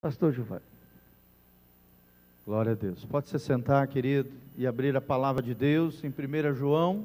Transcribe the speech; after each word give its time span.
Pastor 0.00 0.32
Giovanni. 0.32 0.62
Glória 2.46 2.70
a 2.70 2.74
Deus. 2.76 3.04
Pode 3.04 3.28
se 3.28 3.36
sentar, 3.40 3.84
querido, 3.88 4.30
e 4.56 4.64
abrir 4.64 4.96
a 4.96 5.00
palavra 5.00 5.42
de 5.42 5.52
Deus 5.56 6.04
em 6.04 6.08
1 6.08 6.54
João 6.54 7.04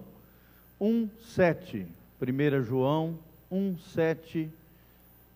1, 0.80 1.10
7. 1.24 1.88
1 2.22 2.62
João 2.62 3.18
1, 3.50 3.80
7. 3.80 4.48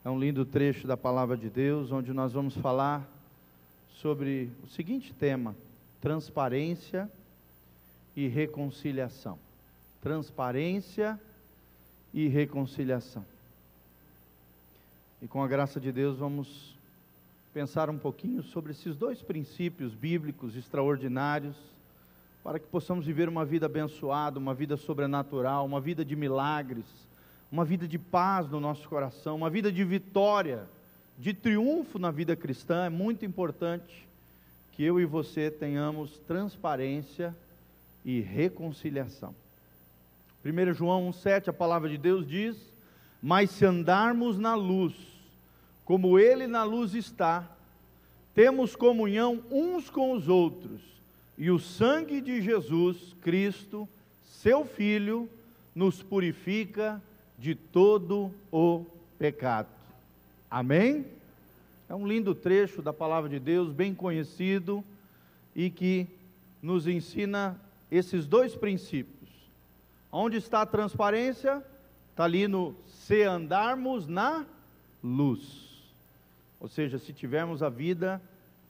É 0.06 0.10
um 0.10 0.20
lindo 0.20 0.46
trecho 0.46 0.86
da 0.86 0.96
palavra 0.96 1.36
de 1.36 1.50
Deus, 1.50 1.92
onde 1.92 2.14
nós 2.14 2.32
vamos 2.32 2.56
falar 2.56 3.04
sobre 3.96 4.52
o 4.64 4.68
seguinte 4.68 5.12
tema: 5.12 5.56
transparência 6.00 7.10
e 8.16 8.28
reconciliação. 8.28 9.40
Transparência 10.00 11.20
e 12.14 12.28
reconciliação. 12.28 13.26
E 15.24 15.28
com 15.28 15.42
a 15.42 15.48
graça 15.48 15.80
de 15.80 15.92
Deus, 15.92 16.20
vamos 16.20 16.77
pensar 17.58 17.90
um 17.90 17.98
pouquinho 17.98 18.44
sobre 18.44 18.72
esses 18.72 18.96
dois 18.96 19.24
princípios 19.24 19.96
bíblicos 19.96 20.56
extraordinários, 20.56 21.56
para 22.44 22.60
que 22.60 22.68
possamos 22.68 23.04
viver 23.04 23.28
uma 23.28 23.44
vida 23.44 23.66
abençoada, 23.66 24.38
uma 24.38 24.54
vida 24.54 24.78
sobrenatural, 24.78 25.66
uma 25.66 25.82
vida 25.82 26.06
de 26.06 26.16
milagres, 26.16 26.86
uma 27.52 27.66
vida 27.66 27.88
de 27.88 27.98
paz 27.98 28.48
no 28.48 28.60
nosso 28.60 28.88
coração, 28.88 29.36
uma 29.36 29.50
vida 29.50 29.72
de 29.72 29.84
vitória, 29.84 30.70
de 31.18 31.34
triunfo 31.34 31.98
na 31.98 32.12
vida 32.12 32.36
cristã. 32.36 32.86
É 32.86 32.90
muito 32.90 33.26
importante 33.26 34.08
que 34.74 34.84
eu 34.84 35.00
e 35.00 35.06
você 35.06 35.50
tenhamos 35.50 36.20
transparência 36.28 37.36
e 38.06 38.22
reconciliação. 38.22 39.34
1 40.46 40.74
João 40.76 41.10
1,7, 41.10 41.48
a 41.48 41.54
palavra 41.54 41.90
de 41.90 41.98
Deus 41.98 42.28
diz: 42.28 42.56
Mas 43.20 43.50
se 43.50 43.66
andarmos 43.66 44.38
na 44.38 44.54
luz, 44.54 45.17
como 45.88 46.20
Ele 46.20 46.48
na 46.48 46.66
luz 46.66 46.94
está, 46.94 47.50
temos 48.36 48.76
comunhão 48.76 49.42
uns 49.50 49.90
com 49.90 50.12
os 50.12 50.28
outros, 50.28 50.82
e 51.38 51.50
o 51.50 51.58
sangue 51.58 52.20
de 52.20 52.42
Jesus 52.42 53.16
Cristo, 53.22 53.88
seu 54.26 54.66
Filho, 54.66 55.30
nos 55.74 56.04
purifica 56.04 57.02
de 57.40 57.56
todo 57.56 58.34
o 58.52 58.86
pecado. 59.18 59.70
Amém? 60.52 61.06
É 61.88 61.96
um 61.96 62.06
lindo 62.06 62.36
trecho 62.36 62.82
da 62.82 62.92
palavra 62.92 63.30
de 63.30 63.40
Deus, 63.40 63.72
bem 63.72 63.96
conhecido, 63.96 64.84
e 65.56 65.70
que 65.70 66.06
nos 66.62 66.86
ensina 66.86 67.58
esses 67.90 68.28
dois 68.28 68.54
princípios. 68.54 69.30
Onde 70.12 70.36
está 70.36 70.64
a 70.64 70.66
transparência? 70.66 71.64
Está 72.12 72.26
ali 72.26 72.46
no 72.46 72.76
se 72.90 73.24
andarmos 73.24 74.06
na 74.06 74.46
luz. 75.02 75.67
Ou 76.60 76.68
seja, 76.68 76.98
se 76.98 77.14
tivermos 77.14 77.62
a 77.62 77.70
vida 77.70 78.22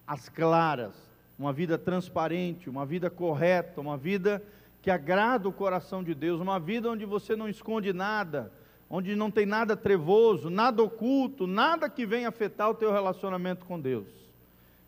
às 0.05 0.27
claras, 0.27 0.93
uma 1.37 1.53
vida 1.53 1.77
transparente, 1.77 2.69
uma 2.69 2.85
vida 2.85 3.09
correta, 3.09 3.79
uma 3.79 3.97
vida 3.97 4.43
que 4.81 4.91
agrada 4.91 5.47
o 5.47 5.53
coração 5.53 6.03
de 6.03 6.13
Deus, 6.13 6.41
uma 6.41 6.59
vida 6.59 6.89
onde 6.89 7.05
você 7.05 7.35
não 7.35 7.47
esconde 7.47 7.93
nada, 7.93 8.51
onde 8.89 9.15
não 9.15 9.29
tem 9.29 9.45
nada 9.45 9.75
trevoso, 9.75 10.49
nada 10.49 10.81
oculto, 10.81 11.45
nada 11.45 11.89
que 11.89 12.05
venha 12.05 12.29
afetar 12.29 12.69
o 12.69 12.75
teu 12.75 12.91
relacionamento 12.91 13.65
com 13.65 13.79
Deus. 13.79 14.07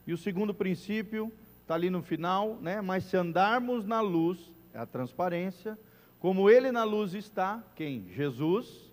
E 0.08 0.14
o 0.14 0.18
segundo 0.18 0.54
princípio 0.54 1.32
está 1.62 1.76
ali 1.76 1.90
no 1.90 2.02
final, 2.02 2.58
né? 2.62 2.82
Mas 2.82 3.04
se 3.06 3.16
andarmos 3.16 3.86
na 3.86 4.02
luz, 4.02 4.52
é 4.74 4.80
a 4.80 4.86
transparência, 4.86 5.78
como 6.20 6.50
Ele 6.50 6.72
na 6.72 6.84
luz 6.84 7.14
está, 7.14 7.64
quem? 7.76 8.08
Jesus, 8.14 8.90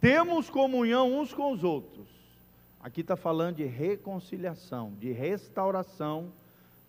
temos 0.00 0.48
comunhão 0.48 1.18
uns 1.18 1.34
com 1.34 1.52
os 1.52 1.64
outros 1.64 2.17
Aqui 2.80 3.00
está 3.00 3.16
falando 3.16 3.56
de 3.56 3.64
reconciliação, 3.64 4.92
de 5.00 5.10
restauração, 5.10 6.32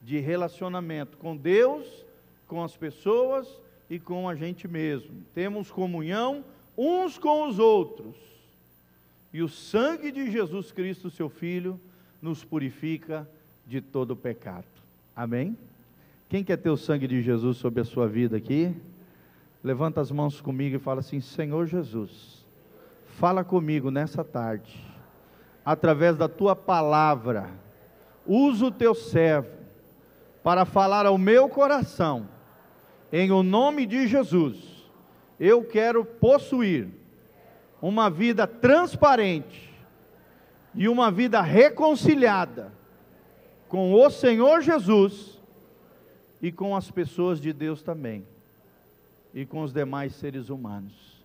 de 0.01 0.19
relacionamento 0.19 1.17
com 1.17 1.35
Deus, 1.35 2.05
com 2.47 2.63
as 2.63 2.77
pessoas 2.77 3.59
e 3.89 3.99
com 3.99 4.29
a 4.29 4.35
gente 4.35 4.67
mesmo. 4.67 5.23
Temos 5.33 5.71
comunhão 5.71 6.45
uns 6.77 7.17
com 7.17 7.47
os 7.47 7.57
outros. 7.57 8.15
E 9.33 9.41
o 9.41 9.49
sangue 9.49 10.11
de 10.11 10.31
Jesus 10.31 10.71
Cristo, 10.71 11.09
seu 11.09 11.29
Filho, 11.29 11.79
nos 12.21 12.43
purifica 12.43 13.27
de 13.65 13.81
todo 13.81 14.15
pecado. 14.15 14.67
Amém? 15.15 15.57
Quem 16.27 16.43
quer 16.43 16.57
ter 16.57 16.69
o 16.69 16.77
sangue 16.77 17.07
de 17.07 17.21
Jesus 17.21 17.57
sobre 17.57 17.81
a 17.81 17.85
sua 17.85 18.07
vida 18.07 18.37
aqui? 18.37 18.75
Levanta 19.63 19.99
as 19.99 20.11
mãos 20.11 20.39
comigo 20.39 20.75
e 20.75 20.79
fala 20.79 20.99
assim: 20.99 21.19
Senhor 21.19 21.65
Jesus, 21.65 22.45
fala 23.05 23.43
comigo 23.43 23.91
nessa 23.91 24.23
tarde 24.23 24.88
através 25.69 26.17
da 26.17 26.27
tua 26.27 26.55
palavra. 26.55 27.47
Usa 28.25 28.65
o 28.65 28.71
teu 28.71 28.95
servo 28.95 29.51
para 30.41 30.65
falar 30.65 31.05
ao 31.05 31.15
meu 31.15 31.47
coração, 31.47 32.27
em 33.13 33.29
o 33.31 33.43
nome 33.43 33.85
de 33.85 34.07
Jesus. 34.07 34.57
Eu 35.39 35.63
quero 35.63 36.03
possuir 36.03 36.87
uma 37.79 38.09
vida 38.09 38.47
transparente 38.47 39.71
e 40.73 40.89
uma 40.89 41.11
vida 41.11 41.39
reconciliada 41.39 42.73
com 43.67 43.93
o 43.93 44.09
Senhor 44.09 44.63
Jesus 44.63 45.39
e 46.41 46.51
com 46.51 46.75
as 46.75 46.89
pessoas 46.89 47.39
de 47.39 47.53
Deus 47.53 47.83
também, 47.83 48.25
e 49.35 49.45
com 49.45 49.61
os 49.61 49.71
demais 49.71 50.15
seres 50.15 50.49
humanos, 50.49 51.23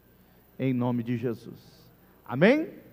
em 0.58 0.74
nome 0.74 1.02
de 1.02 1.16
Jesus. 1.16 1.88
Amém? 2.26 2.83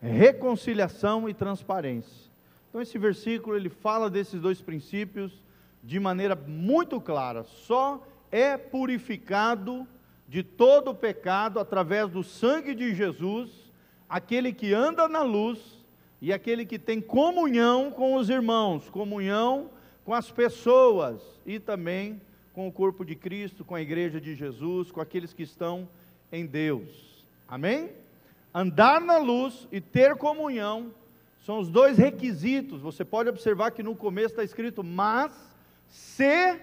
Reconciliação 0.00 1.28
e 1.28 1.34
transparência. 1.34 2.28
Então 2.68 2.80
esse 2.80 2.98
versículo 2.98 3.56
ele 3.56 3.68
fala 3.68 4.10
desses 4.10 4.40
dois 4.40 4.60
princípios 4.60 5.32
de 5.82 5.98
maneira 5.98 6.36
muito 6.36 7.00
clara. 7.00 7.44
Só 7.44 8.06
é 8.30 8.56
purificado 8.56 9.86
de 10.28 10.42
todo 10.42 10.90
o 10.90 10.94
pecado 10.94 11.58
através 11.58 12.10
do 12.10 12.22
sangue 12.22 12.74
de 12.74 12.94
Jesus, 12.94 13.50
aquele 14.08 14.52
que 14.52 14.74
anda 14.74 15.08
na 15.08 15.22
luz 15.22 15.58
e 16.20 16.32
aquele 16.32 16.66
que 16.66 16.78
tem 16.78 17.00
comunhão 17.00 17.90
com 17.90 18.14
os 18.14 18.28
irmãos, 18.28 18.90
comunhão 18.90 19.70
com 20.04 20.12
as 20.12 20.30
pessoas 20.30 21.22
e 21.46 21.58
também 21.58 22.20
com 22.52 22.66
o 22.66 22.72
corpo 22.72 23.04
de 23.04 23.14
Cristo, 23.14 23.64
com 23.64 23.74
a 23.74 23.80
igreja 23.80 24.20
de 24.20 24.34
Jesus, 24.34 24.90
com 24.90 25.00
aqueles 25.00 25.32
que 25.32 25.42
estão 25.42 25.88
em 26.30 26.44
Deus. 26.44 27.24
Amém? 27.46 27.90
Andar 28.54 29.00
na 29.00 29.18
luz 29.18 29.68
e 29.70 29.80
ter 29.80 30.16
comunhão 30.16 30.92
são 31.44 31.58
os 31.58 31.68
dois 31.68 31.96
requisitos. 31.96 32.82
Você 32.82 33.04
pode 33.04 33.28
observar 33.28 33.70
que 33.70 33.82
no 33.82 33.96
começo 33.96 34.28
está 34.28 34.44
escrito, 34.44 34.84
mas 34.84 35.32
se 35.86 36.60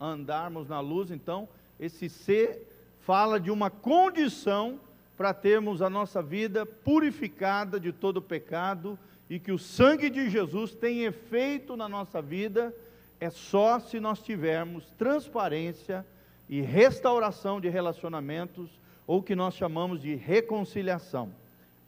andarmos 0.00 0.68
na 0.68 0.80
luz, 0.80 1.10
então, 1.10 1.48
esse 1.78 2.08
se 2.08 2.60
fala 3.00 3.40
de 3.40 3.50
uma 3.50 3.70
condição 3.70 4.78
para 5.16 5.34
termos 5.34 5.82
a 5.82 5.90
nossa 5.90 6.22
vida 6.22 6.64
purificada 6.64 7.80
de 7.80 7.92
todo 7.92 8.22
pecado 8.22 8.96
e 9.28 9.40
que 9.40 9.50
o 9.50 9.58
sangue 9.58 10.08
de 10.08 10.30
Jesus 10.30 10.72
tem 10.72 11.02
efeito 11.02 11.76
na 11.76 11.88
nossa 11.88 12.22
vida, 12.22 12.72
é 13.18 13.28
só 13.28 13.80
se 13.80 13.98
nós 13.98 14.22
tivermos 14.22 14.84
transparência 14.96 16.06
e 16.48 16.60
restauração 16.60 17.60
de 17.60 17.68
relacionamentos 17.68 18.70
ou 19.08 19.22
que 19.22 19.34
nós 19.34 19.54
chamamos 19.54 20.02
de 20.02 20.14
reconciliação. 20.14 21.30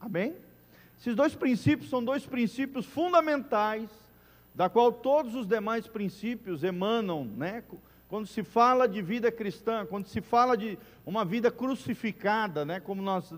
Amém? 0.01 0.35
Esses 0.99 1.15
dois 1.15 1.35
princípios 1.35 1.91
são 1.91 2.03
dois 2.03 2.25
princípios 2.25 2.87
fundamentais, 2.87 3.91
da 4.55 4.71
qual 4.71 4.91
todos 4.91 5.35
os 5.35 5.47
demais 5.47 5.87
princípios 5.87 6.65
emanam, 6.65 7.27
né? 7.37 7.63
Quando 8.09 8.27
se 8.27 8.43
fala 8.43 8.89
de 8.89 9.03
vida 9.03 9.31
cristã, 9.31 9.87
quando 9.87 10.07
se 10.07 10.23
fala 10.23 10.57
de 10.57 10.79
uma 11.05 11.23
vida 11.23 11.51
crucificada, 11.51 12.65
né? 12.65 12.81
Como 12.81 13.03
nós, 13.03 13.31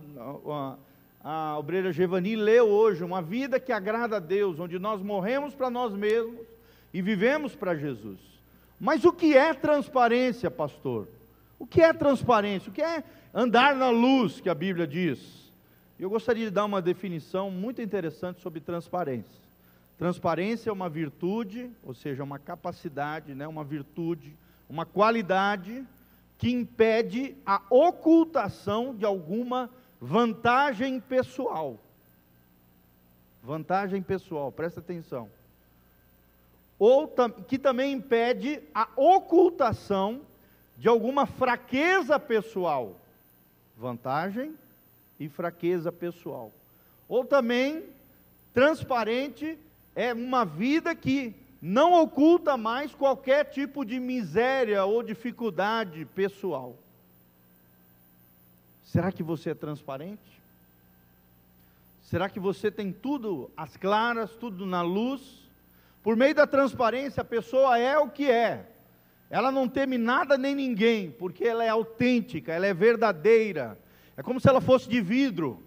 a, 0.46 0.76
a, 1.24 1.50
a 1.52 1.58
obreira 1.58 1.92
Gevani 1.92 2.36
leu 2.36 2.68
hoje, 2.68 3.02
uma 3.02 3.20
vida 3.20 3.58
que 3.58 3.72
agrada 3.72 4.16
a 4.16 4.20
Deus, 4.20 4.60
onde 4.60 4.78
nós 4.78 5.02
morremos 5.02 5.56
para 5.56 5.68
nós 5.68 5.92
mesmos 5.92 6.46
e 6.94 7.02
vivemos 7.02 7.56
para 7.56 7.74
Jesus. 7.74 8.20
Mas 8.78 9.04
o 9.04 9.12
que 9.12 9.36
é 9.36 9.52
transparência, 9.52 10.50
pastor? 10.50 11.08
O 11.58 11.66
que 11.66 11.82
é 11.82 11.92
transparência? 11.92 12.70
O 12.70 12.72
que 12.72 12.82
é 12.82 13.04
andar 13.34 13.74
na 13.74 13.90
luz, 13.90 14.40
que 14.40 14.48
a 14.48 14.54
Bíblia 14.54 14.86
diz? 14.86 15.52
Eu 15.98 16.10
gostaria 16.10 16.46
de 16.46 16.50
dar 16.50 16.64
uma 16.64 16.82
definição 16.82 17.50
muito 17.50 17.80
interessante 17.80 18.40
sobre 18.40 18.60
transparência. 18.60 19.42
Transparência 19.98 20.70
é 20.70 20.72
uma 20.72 20.88
virtude, 20.88 21.70
ou 21.84 21.94
seja, 21.94 22.24
uma 22.24 22.38
capacidade, 22.38 23.34
né, 23.34 23.46
uma 23.46 23.62
virtude, 23.62 24.34
uma 24.68 24.84
qualidade 24.84 25.86
que 26.38 26.50
impede 26.50 27.36
a 27.46 27.62
ocultação 27.70 28.94
de 28.94 29.04
alguma 29.04 29.70
vantagem 30.00 30.98
pessoal. 30.98 31.78
Vantagem 33.42 34.02
pessoal, 34.02 34.50
presta 34.50 34.80
atenção. 34.80 35.30
Ou 36.78 37.08
que 37.46 37.58
também 37.58 37.92
impede 37.92 38.60
a 38.74 38.88
ocultação 38.96 40.22
de 40.76 40.88
alguma 40.88 41.26
fraqueza 41.26 42.18
pessoal, 42.18 42.96
vantagem 43.82 44.54
e 45.18 45.28
fraqueza 45.28 45.90
pessoal. 45.90 46.52
Ou 47.08 47.24
também 47.24 47.82
transparente 48.54 49.58
é 49.94 50.14
uma 50.14 50.44
vida 50.44 50.94
que 50.94 51.34
não 51.60 51.92
oculta 52.00 52.56
mais 52.56 52.94
qualquer 52.94 53.44
tipo 53.46 53.84
de 53.84 53.98
miséria 53.98 54.84
ou 54.84 55.02
dificuldade 55.02 56.04
pessoal. 56.06 56.76
Será 58.84 59.10
que 59.10 59.22
você 59.22 59.50
é 59.50 59.54
transparente? 59.54 60.40
Será 62.02 62.28
que 62.28 62.38
você 62.38 62.70
tem 62.70 62.92
tudo 62.92 63.50
às 63.56 63.76
claras, 63.76 64.30
tudo 64.36 64.64
na 64.64 64.82
luz? 64.82 65.42
Por 66.02 66.16
meio 66.16 66.34
da 66.34 66.46
transparência, 66.46 67.20
a 67.20 67.24
pessoa 67.24 67.78
é 67.78 67.98
o 67.98 68.10
que 68.10 68.30
é. 68.30 68.66
Ela 69.32 69.50
não 69.50 69.66
teme 69.66 69.96
nada 69.96 70.36
nem 70.36 70.54
ninguém, 70.54 71.10
porque 71.10 71.42
ela 71.42 71.64
é 71.64 71.68
autêntica, 71.70 72.52
ela 72.52 72.66
é 72.66 72.74
verdadeira. 72.74 73.78
É 74.14 74.22
como 74.22 74.38
se 74.38 74.46
ela 74.46 74.60
fosse 74.60 74.86
de 74.90 75.00
vidro. 75.00 75.62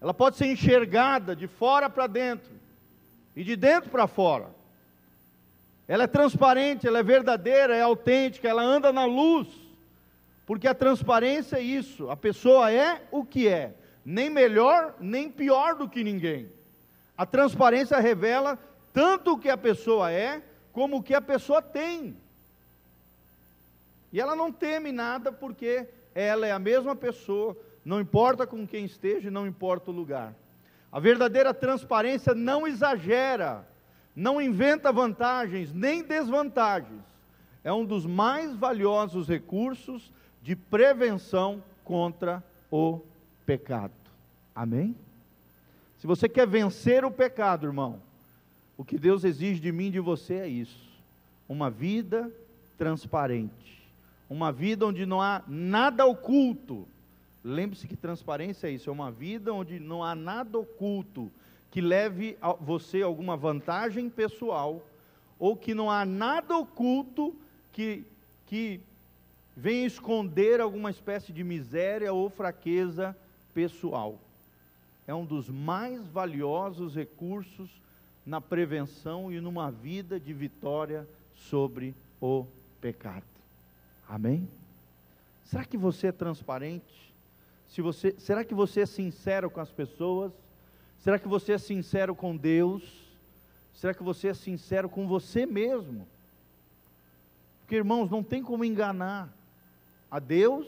Ela 0.00 0.14
pode 0.14 0.36
ser 0.36 0.46
enxergada 0.46 1.34
de 1.34 1.48
fora 1.48 1.90
para 1.90 2.06
dentro 2.06 2.52
e 3.34 3.42
de 3.42 3.56
dentro 3.56 3.90
para 3.90 4.06
fora. 4.06 4.54
Ela 5.88 6.04
é 6.04 6.06
transparente, 6.06 6.86
ela 6.86 7.00
é 7.00 7.02
verdadeira, 7.02 7.74
é 7.74 7.82
autêntica, 7.82 8.48
ela 8.48 8.62
anda 8.62 8.92
na 8.92 9.06
luz. 9.06 9.48
Porque 10.46 10.68
a 10.68 10.74
transparência 10.74 11.56
é 11.56 11.62
isso, 11.62 12.08
a 12.08 12.16
pessoa 12.16 12.70
é 12.70 13.02
o 13.10 13.24
que 13.24 13.48
é, 13.48 13.74
nem 14.04 14.30
melhor, 14.30 14.94
nem 15.00 15.28
pior 15.28 15.74
do 15.74 15.88
que 15.88 16.04
ninguém. 16.04 16.48
A 17.18 17.26
transparência 17.26 17.98
revela 17.98 18.56
tanto 18.92 19.32
o 19.32 19.38
que 19.38 19.48
a 19.48 19.56
pessoa 19.56 20.12
é, 20.12 20.40
como 20.72 20.98
o 20.98 21.02
que 21.02 21.12
a 21.12 21.20
pessoa 21.20 21.60
tem. 21.60 22.16
E 24.12 24.20
ela 24.20 24.36
não 24.36 24.52
teme 24.52 24.92
nada 24.92 25.32
porque 25.32 25.88
ela 26.14 26.46
é 26.46 26.52
a 26.52 26.58
mesma 26.58 26.96
pessoa, 26.96 27.56
não 27.84 28.00
importa 28.00 28.46
com 28.46 28.66
quem 28.66 28.84
esteja, 28.84 29.30
não 29.30 29.46
importa 29.46 29.90
o 29.90 29.94
lugar. 29.94 30.34
A 30.90 30.98
verdadeira 30.98 31.52
transparência 31.52 32.34
não 32.34 32.66
exagera, 32.66 33.66
não 34.14 34.40
inventa 34.40 34.92
vantagens 34.92 35.72
nem 35.72 36.02
desvantagens. 36.02 37.02
É 37.62 37.72
um 37.72 37.84
dos 37.84 38.06
mais 38.06 38.54
valiosos 38.54 39.28
recursos 39.28 40.12
de 40.40 40.56
prevenção 40.56 41.62
contra 41.84 42.42
o 42.70 43.00
pecado. 43.44 43.92
Amém? 44.54 44.96
Se 45.98 46.06
você 46.06 46.28
quer 46.28 46.46
vencer 46.46 47.04
o 47.04 47.10
pecado, 47.10 47.66
irmão, 47.66 48.00
o 48.76 48.84
que 48.84 48.98
Deus 48.98 49.24
exige 49.24 49.60
de 49.60 49.72
mim 49.72 49.88
e 49.88 49.92
de 49.92 50.00
você 50.00 50.34
é 50.34 50.48
isso: 50.48 50.88
uma 51.48 51.68
vida 51.68 52.32
transparente, 52.78 53.75
uma 54.28 54.52
vida 54.52 54.86
onde 54.86 55.06
não 55.06 55.20
há 55.20 55.42
nada 55.46 56.04
oculto. 56.04 56.86
Lembre-se 57.42 57.86
que 57.86 57.96
transparência 57.96 58.66
é 58.66 58.70
isso, 58.72 58.90
é 58.90 58.92
uma 58.92 59.10
vida 59.10 59.52
onde 59.52 59.78
não 59.78 60.02
há 60.02 60.14
nada 60.14 60.58
oculto 60.58 61.30
que 61.70 61.80
leve 61.80 62.36
a 62.40 62.52
você 62.52 63.02
alguma 63.02 63.36
vantagem 63.36 64.08
pessoal, 64.08 64.82
ou 65.38 65.56
que 65.56 65.74
não 65.74 65.90
há 65.90 66.04
nada 66.04 66.56
oculto 66.56 67.36
que, 67.72 68.04
que 68.46 68.80
venha 69.54 69.86
esconder 69.86 70.60
alguma 70.60 70.90
espécie 70.90 71.32
de 71.32 71.44
miséria 71.44 72.12
ou 72.12 72.30
fraqueza 72.30 73.16
pessoal. 73.52 74.18
É 75.06 75.14
um 75.14 75.24
dos 75.24 75.48
mais 75.48 76.04
valiosos 76.08 76.94
recursos 76.94 77.70
na 78.24 78.40
prevenção 78.40 79.30
e 79.30 79.40
numa 79.40 79.70
vida 79.70 80.18
de 80.18 80.32
vitória 80.32 81.06
sobre 81.34 81.94
o 82.20 82.46
pecado. 82.80 83.35
Amém? 84.08 84.48
Será 85.44 85.64
que 85.64 85.76
você 85.76 86.08
é 86.08 86.12
transparente? 86.12 87.14
Se 87.68 87.82
você, 87.82 88.14
será 88.18 88.44
que 88.44 88.54
você 88.54 88.80
é 88.80 88.86
sincero 88.86 89.50
com 89.50 89.60
as 89.60 89.70
pessoas? 89.70 90.32
Será 90.98 91.18
que 91.18 91.28
você 91.28 91.52
é 91.52 91.58
sincero 91.58 92.14
com 92.14 92.36
Deus? 92.36 92.82
Será 93.74 93.92
que 93.92 94.02
você 94.02 94.28
é 94.28 94.34
sincero 94.34 94.88
com 94.88 95.06
você 95.06 95.44
mesmo? 95.44 96.06
Porque, 97.60 97.76
irmãos, 97.76 98.10
não 98.10 98.22
tem 98.22 98.42
como 98.42 98.64
enganar 98.64 99.32
a 100.10 100.18
Deus. 100.18 100.66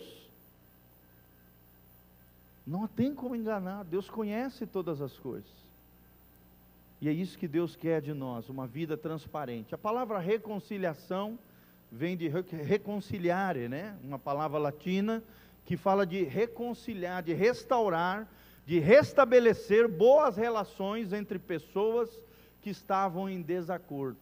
Não 2.67 2.87
tem 2.87 3.14
como 3.14 3.35
enganar. 3.35 3.85
Deus 3.85 4.11
conhece 4.11 4.67
todas 4.67 5.00
as 5.00 5.17
coisas. 5.19 5.50
E 7.00 7.08
é 7.08 7.12
isso 7.12 7.38
que 7.38 7.46
Deus 7.46 7.76
quer 7.76 8.02
de 8.02 8.12
nós, 8.12 8.49
uma 8.49 8.67
vida 8.67 8.96
transparente. 8.96 9.75
A 9.75 9.79
palavra 9.79 10.19
reconciliação 10.19 11.38
vem 11.90 12.17
de 12.17 12.29
reconciliare, 12.29 13.69
né? 13.69 13.96
Uma 14.05 14.19
palavra 14.19 14.58
latina 14.58 15.23
que 15.64 15.76
fala 15.76 16.06
de 16.06 16.23
reconciliar, 16.23 17.23
de 17.23 17.32
restaurar, 17.32 18.29
de 18.67 18.79
restabelecer 18.79 19.88
boas 19.88 20.37
relações 20.37 21.12
entre 21.12 21.38
pessoas 21.38 22.11
que 22.61 22.70
estavam 22.70 23.29
em 23.29 23.40
desacordo. 23.40 24.19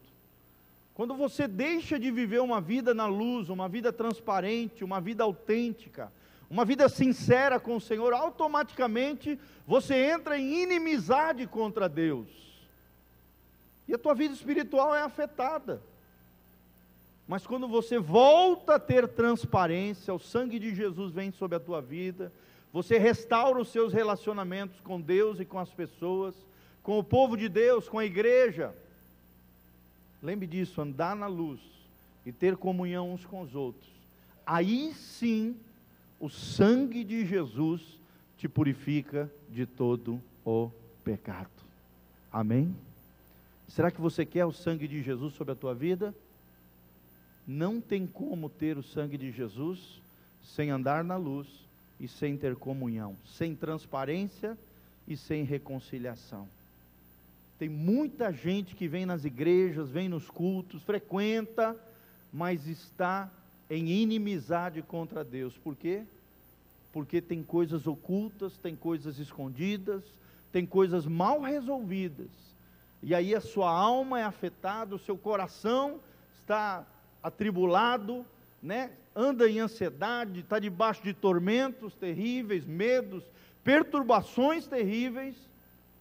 Quando 0.95 1.15
você 1.15 1.47
deixa 1.47 1.99
de 1.99 2.11
viver 2.11 2.41
uma 2.41 2.61
vida 2.61 2.95
na 2.95 3.07
luz, 3.07 3.49
uma 3.49 3.69
vida 3.69 3.93
transparente, 3.93 4.83
uma 4.83 5.01
vida 5.01 5.25
autêntica, 5.25 6.11
uma 6.49 6.65
vida 6.65 6.89
sincera 6.89 7.61
com 7.61 7.77
o 7.77 7.81
Senhor, 7.81 8.15
automaticamente 8.15 9.39
você 9.67 9.95
entra 9.95 10.39
em 10.39 10.63
inimizade 10.63 11.47
contra 11.47 11.89
Deus. 11.89 12.29
E 13.87 13.95
a 13.95 13.99
tua 13.99 14.15
vida 14.15 14.33
espiritual 14.33 14.95
é 14.95 15.03
afetada. 15.03 15.83
Mas 17.27 17.47
quando 17.47 17.67
você 17.67 17.99
volta 17.99 18.77
a 18.77 18.79
ter 18.79 19.09
transparência, 19.09 20.15
o 20.15 20.19
sangue 20.19 20.59
de 20.59 20.75
Jesus 20.75 21.13
vem 21.13 21.33
sobre 21.33 21.57
a 21.57 21.61
tua 21.61 21.83
vida, 21.83 22.33
você 22.73 22.99
restaura 22.99 23.61
os 23.61 23.69
seus 23.69 23.93
relacionamentos 23.93 24.81
com 24.81 25.01
Deus 25.01 25.41
e 25.41 25.45
com 25.45 25.59
as 25.59 25.71
pessoas, 25.71 26.35
com 26.83 26.99
o 26.99 27.05
povo 27.05 27.37
de 27.37 27.49
Deus, 27.49 27.89
com 27.89 27.99
a 27.99 28.05
igreja. 28.05 28.75
Lembre 30.23 30.47
disso, 30.47 30.81
andar 30.81 31.17
na 31.17 31.27
luz 31.27 31.61
e 32.25 32.31
ter 32.31 32.57
comunhão 32.57 33.13
uns 33.13 33.25
com 33.25 33.41
os 33.43 33.55
outros. 33.55 33.91
Aí 34.47 34.93
sim, 34.95 35.57
o 36.21 36.29
sangue 36.29 37.03
de 37.03 37.27
Jesus 37.27 37.83
te 38.39 38.49
purifica 38.49 39.31
de 39.51 39.67
todo 39.67 40.21
o 40.45 40.71
pecado. 41.03 41.51
Amém? 42.33 42.75
Será 43.67 43.91
que 43.91 44.01
você 44.01 44.25
quer 44.25 44.45
o 44.45 44.53
sangue 44.53 44.87
de 44.87 45.03
Jesus 45.03 45.35
sobre 45.35 45.53
a 45.53 45.57
tua 45.57 45.75
vida? 45.75 46.15
Não 47.47 47.81
tem 47.81 48.07
como 48.07 48.49
ter 48.49 48.77
o 48.77 48.83
sangue 48.83 49.17
de 49.17 49.31
Jesus 49.31 50.01
sem 50.43 50.71
andar 50.71 51.05
na 51.05 51.17
luz 51.17 51.47
e 51.99 52.09
sem 52.09 52.37
ter 52.37 52.57
comunhão, 52.57 53.17
sem 53.25 53.55
transparência 53.55 54.57
e 55.07 55.17
sem 55.17 55.45
reconciliação. 55.45 56.49
Tem 57.59 57.69
muita 57.69 58.33
gente 58.33 58.75
que 58.75 58.89
vem 58.89 59.07
nas 59.07 59.25
igrejas, 59.25 59.89
vem 59.89 60.09
nos 60.09 60.29
cultos, 60.29 60.83
frequenta, 60.83 61.77
mas 62.33 62.67
está 62.67 63.31
em 63.71 63.89
inimizade 63.89 64.83
contra 64.83 65.25
Deus. 65.25 65.57
Por 65.59 65.75
quê? 65.75 66.03
Porque 66.93 67.21
tem 67.21 67.43
coisas 67.43 67.87
ocultas, 67.87 68.57
tem 68.59 68.77
coisas 68.77 69.19
escondidas, 69.19 70.03
tem 70.53 70.67
coisas 70.67 71.07
mal 71.07 71.41
resolvidas 71.41 72.47
e 73.03 73.15
aí 73.15 73.35
a 73.35 73.41
sua 73.41 73.71
alma 73.71 74.21
é 74.21 74.25
afetada, 74.25 74.95
o 74.95 74.99
seu 74.99 75.17
coração 75.17 76.01
está 76.41 76.85
atribulado, 77.27 78.25
né? 78.63 78.91
anda 79.15 79.49
em 79.49 79.59
ansiedade, 79.59 80.41
está 80.41 80.59
debaixo 80.59 81.03
de 81.03 81.13
tormentos 81.13 81.95
terríveis, 81.95 82.65
medos, 82.65 83.25
perturbações 83.65 84.67
terríveis, 84.67 85.35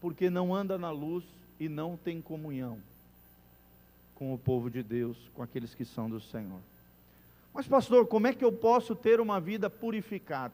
porque 0.02 0.30
não 0.30 0.54
anda 0.54 0.78
na 0.78 0.92
luz 0.92 1.24
e 1.60 1.70
não 1.70 1.98
tem 1.98 2.22
comunhão 2.22 2.78
com 4.16 4.34
o 4.34 4.38
povo 4.38 4.70
de 4.70 4.82
Deus, 4.84 5.18
com 5.34 5.42
aqueles 5.44 5.74
que 5.74 5.84
são 5.84 6.10
do 6.10 6.20
Senhor. 6.20 6.60
Mas, 7.54 7.68
pastor, 7.68 8.08
como 8.08 8.28
é 8.28 8.34
que 8.34 8.44
eu 8.44 8.52
posso 8.52 8.96
ter 8.96 9.20
uma 9.20 9.40
vida 9.40 9.70
purificada? 9.70 10.54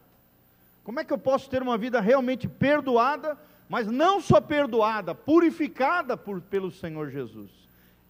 Como 0.84 0.98
é 0.98 1.04
que 1.04 1.12
eu 1.12 1.18
posso 1.18 1.48
ter 1.48 1.62
uma 1.62 1.78
vida 1.78 2.00
realmente 2.00 2.48
perdoada 2.48 3.38
mas 3.72 3.86
não 3.86 4.20
só 4.20 4.38
perdoada, 4.38 5.14
purificada 5.14 6.14
por, 6.14 6.42
pelo 6.42 6.70
Senhor 6.70 7.08
Jesus. 7.10 7.48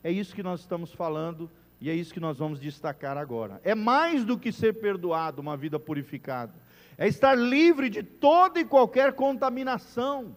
É 0.03 0.11
isso 0.11 0.35
que 0.35 0.43
nós 0.43 0.59
estamos 0.59 0.93
falando 0.93 1.49
e 1.83 1.91
é 1.91 1.95
isso 1.95 2.15
que 2.15 2.21
nós 2.21 2.39
vamos 2.39 2.61
destacar 2.61 3.19
agora. 3.19 3.61
É 3.65 3.75
mais 3.75 4.25
do 4.25 4.39
que 4.39 4.53
ser 4.53 4.75
perdoado, 4.75 5.43
uma 5.43 5.57
vida 5.57 5.81
purificada. 5.81 6.55
É 6.97 7.09
estar 7.09 7.35
livre 7.35 7.91
de 7.91 8.05
toda 8.05 8.61
e 8.61 8.65
qualquer 8.65 9.15
contaminação. 9.15 10.37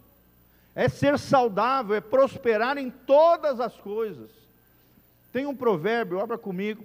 É 0.74 0.90
ser 0.90 1.20
saudável, 1.20 1.96
é 1.96 2.02
prosperar 2.02 2.80
em 2.80 2.90
todas 2.90 3.60
as 3.60 3.78
coisas. 3.78 4.32
Tem 5.32 5.46
um 5.46 5.56
provérbio, 5.56 6.20
abra 6.20 6.36
comigo. 6.36 6.84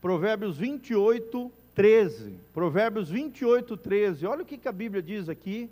Provérbios 0.00 0.56
28, 0.56 1.50
13. 1.74 2.38
Provérbios 2.54 3.10
28, 3.10 3.76
13. 3.76 4.26
Olha 4.26 4.42
o 4.42 4.46
que, 4.46 4.56
que 4.56 4.68
a 4.68 4.72
Bíblia 4.72 5.02
diz 5.02 5.28
aqui 5.28 5.68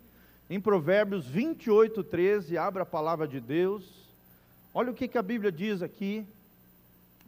em 0.49 0.61
Provérbios 0.61 1.27
28, 1.27 2.05
13, 2.05 2.57
abra 2.57 2.85
a 2.85 2.87
palavra 2.87 3.27
de 3.27 3.41
Deus. 3.41 3.85
Olha 4.73 4.93
o 4.93 4.95
que, 4.95 5.09
que 5.09 5.19
a 5.19 5.23
Bíblia 5.23 5.51
diz 5.51 5.83
aqui, 5.83 6.25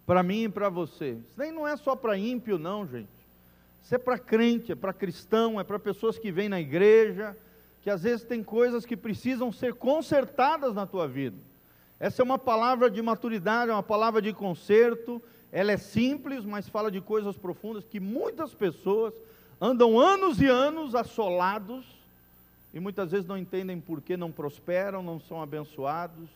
para 0.09 0.23
mim 0.23 0.45
e 0.45 0.49
para 0.49 0.71
você. 0.71 1.19
Isso 1.29 1.39
nem 1.39 1.53
não 1.53 1.69
é 1.69 1.77
só 1.77 1.95
para 1.95 2.17
ímpio, 2.17 2.59
não, 2.59 2.87
gente. 2.87 3.11
Isso 3.83 3.95
é 3.95 3.99
para 3.99 4.19
crente, 4.19 4.73
é 4.73 4.75
para 4.75 4.91
cristão, 4.91 5.61
é 5.61 5.65
para 5.65 5.79
pessoas 5.79 6.19
que 6.19 6.33
vêm 6.33 6.49
na 6.49 6.59
igreja, 6.59 7.37
que 7.83 7.91
às 7.91 8.05
vezes 8.05 8.25
tem 8.25 8.43
coisas 8.43 8.87
que 8.87 8.97
precisam 8.97 9.53
ser 9.53 9.75
consertadas 9.75 10.75
na 10.75 10.87
tua 10.87 11.07
vida. 11.07 11.37
Essa 12.01 12.23
é 12.23 12.25
uma 12.25 12.39
palavra 12.39 12.91
de 12.91 13.03
maturidade, 13.03 13.71
é 13.71 13.75
uma 13.75 13.83
palavra 13.83 14.23
de 14.23 14.33
conserto. 14.33 15.21
Ela 15.53 15.73
é 15.73 15.77
simples, 15.77 16.43
mas 16.43 16.67
fala 16.67 16.91
de 16.91 17.03
coisas 17.03 17.37
profundas 17.37 17.85
que 17.85 18.01
muitas 18.01 18.55
pessoas 18.55 19.13
andam 19.61 20.01
anos 20.01 20.41
e 20.41 20.47
anos 20.47 20.95
assolados 20.95 21.85
e 22.73 22.81
muitas 22.81 23.11
vezes 23.11 23.27
não 23.27 23.37
entendem 23.37 23.79
por 23.79 24.01
que 24.01 24.17
não 24.17 24.33
prosperam, 24.33 25.03
não 25.03 25.21
são 25.21 25.43
abençoados. 25.43 26.31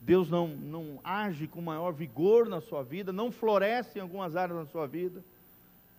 Deus 0.00 0.30
não, 0.30 0.48
não 0.48 1.00
age 1.02 1.46
com 1.46 1.60
maior 1.60 1.92
vigor 1.92 2.48
na 2.48 2.60
sua 2.60 2.82
vida, 2.82 3.12
não 3.12 3.32
floresce 3.32 3.98
em 3.98 4.02
algumas 4.02 4.36
áreas 4.36 4.58
da 4.58 4.66
sua 4.66 4.86
vida. 4.86 5.22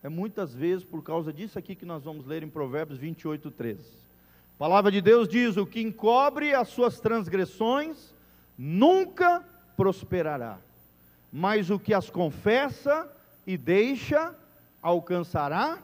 É 0.02 0.08
muitas 0.08 0.54
vezes 0.54 0.84
por 0.84 1.02
causa 1.02 1.32
disso 1.32 1.58
aqui 1.58 1.74
que 1.74 1.84
nós 1.84 2.04
vamos 2.04 2.26
ler 2.26 2.42
em 2.42 2.48
Provérbios 2.48 2.98
28, 2.98 3.50
13. 3.50 3.80
A 3.80 4.58
palavra 4.58 4.90
de 4.90 5.00
Deus 5.00 5.28
diz: 5.28 5.56
O 5.56 5.66
que 5.66 5.80
encobre 5.80 6.54
as 6.54 6.68
suas 6.68 7.00
transgressões 7.00 8.14
nunca 8.56 9.44
prosperará, 9.76 10.58
mas 11.32 11.70
o 11.70 11.78
que 11.78 11.92
as 11.92 12.10
confessa 12.10 13.10
e 13.46 13.56
deixa 13.56 14.34
alcançará 14.82 15.78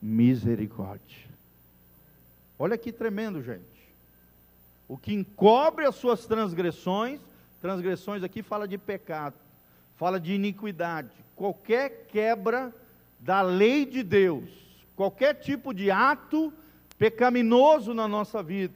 misericórdia. 0.00 1.28
Olha 2.58 2.76
que 2.76 2.92
tremendo, 2.92 3.42
gente. 3.42 3.69
O 4.90 4.98
que 4.98 5.14
encobre 5.14 5.86
as 5.86 5.94
suas 5.94 6.26
transgressões, 6.26 7.20
transgressões 7.60 8.24
aqui 8.24 8.42
fala 8.42 8.66
de 8.66 8.76
pecado, 8.76 9.36
fala 9.96 10.18
de 10.18 10.32
iniquidade, 10.32 11.12
qualquer 11.36 12.08
quebra 12.08 12.74
da 13.20 13.40
lei 13.40 13.86
de 13.86 14.02
Deus, 14.02 14.50
qualquer 14.96 15.34
tipo 15.34 15.72
de 15.72 15.92
ato 15.92 16.52
pecaminoso 16.98 17.94
na 17.94 18.08
nossa 18.08 18.42
vida. 18.42 18.74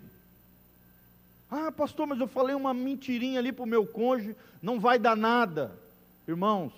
Ah, 1.50 1.72
pastor, 1.72 2.06
mas 2.06 2.20
eu 2.20 2.28
falei 2.28 2.54
uma 2.54 2.72
mentirinha 2.72 3.40
ali 3.40 3.50
para 3.50 3.64
o 3.64 3.66
meu 3.66 3.84
cônjuge, 3.84 4.36
não 4.62 4.78
vai 4.78 5.00
dar 5.00 5.16
nada. 5.16 5.76
Irmãos, 6.28 6.72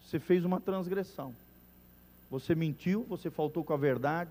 você 0.00 0.20
fez 0.20 0.44
uma 0.44 0.60
transgressão. 0.60 1.34
Você 2.30 2.54
mentiu, 2.54 3.04
você 3.08 3.30
faltou 3.30 3.64
com 3.64 3.72
a 3.72 3.76
verdade. 3.76 4.30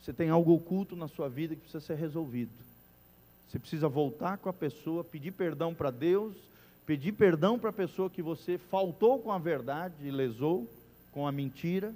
Você 0.00 0.12
tem 0.12 0.30
algo 0.30 0.54
oculto 0.54 0.96
na 0.96 1.08
sua 1.08 1.28
vida 1.28 1.54
que 1.54 1.62
precisa 1.62 1.84
ser 1.84 1.94
resolvido. 1.96 2.52
Você 3.48 3.58
precisa 3.58 3.88
voltar 3.88 4.38
com 4.38 4.48
a 4.48 4.52
pessoa, 4.52 5.04
pedir 5.04 5.32
perdão 5.32 5.74
para 5.74 5.90
Deus, 5.90 6.36
pedir 6.86 7.12
perdão 7.12 7.58
para 7.58 7.70
a 7.70 7.72
pessoa 7.72 8.08
que 8.08 8.22
você 8.22 8.56
faltou 8.56 9.18
com 9.18 9.32
a 9.32 9.38
verdade 9.38 10.10
lesou 10.10 10.68
com 11.12 11.26
a 11.26 11.32
mentira. 11.32 11.92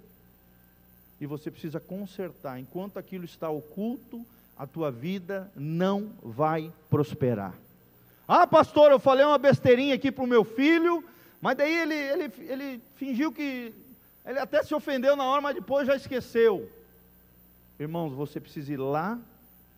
E 1.20 1.26
você 1.26 1.50
precisa 1.50 1.80
consertar. 1.80 2.58
Enquanto 2.58 2.98
aquilo 2.98 3.24
está 3.24 3.48
oculto, 3.48 4.26
a 4.56 4.66
tua 4.66 4.90
vida 4.90 5.50
não 5.56 6.10
vai 6.22 6.70
prosperar. 6.90 7.54
Ah, 8.26 8.46
pastor, 8.46 8.90
eu 8.90 8.98
falei 8.98 9.24
uma 9.24 9.38
besteirinha 9.38 9.94
aqui 9.94 10.10
para 10.10 10.24
o 10.24 10.26
meu 10.26 10.44
filho, 10.44 11.04
mas 11.40 11.56
daí 11.56 11.74
ele, 11.74 11.94
ele, 11.94 12.32
ele 12.38 12.82
fingiu 12.96 13.30
que 13.30 13.72
ele 14.24 14.38
até 14.38 14.62
se 14.62 14.74
ofendeu 14.74 15.14
na 15.14 15.24
hora, 15.24 15.40
mas 15.40 15.54
depois 15.54 15.86
já 15.86 15.94
esqueceu. 15.94 16.68
Irmãos, 17.78 18.12
você 18.12 18.38
precisa 18.38 18.72
ir 18.72 18.76
lá, 18.76 19.18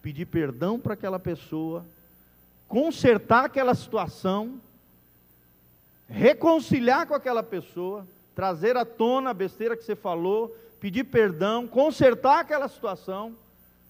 pedir 0.03 0.27
perdão 0.27 0.79
para 0.79 0.93
aquela 0.93 1.19
pessoa, 1.19 1.83
consertar 2.69 3.47
aquela 3.47 3.75
situação, 3.75 4.61
reconciliar 6.07 7.07
com 7.07 7.15
aquela 7.15 7.43
pessoa, 7.43 8.07
trazer 8.35 8.77
à 8.77 8.85
tona 8.85 9.31
a 9.31 9.35
besteira 9.35 9.75
que 9.75 9.83
você 9.83 9.97
falou, 9.97 10.55
pedir 10.79 11.05
perdão, 11.05 11.67
consertar 11.67 12.41
aquela 12.41 12.69
situação, 12.69 13.35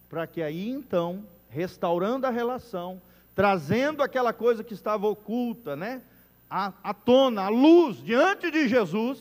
para 0.08 0.24
que 0.24 0.40
aí 0.40 0.70
então, 0.70 1.24
restaurando 1.50 2.28
a 2.28 2.30
relação, 2.30 3.02
trazendo 3.34 4.04
aquela 4.04 4.32
coisa 4.32 4.62
que 4.62 4.72
estava 4.72 5.08
oculta, 5.08 5.74
né? 5.74 6.00
À, 6.48 6.72
à 6.80 6.94
tona, 6.94 7.42
à 7.42 7.48
luz, 7.48 7.96
diante 8.04 8.52
de 8.52 8.68
Jesus, 8.68 9.18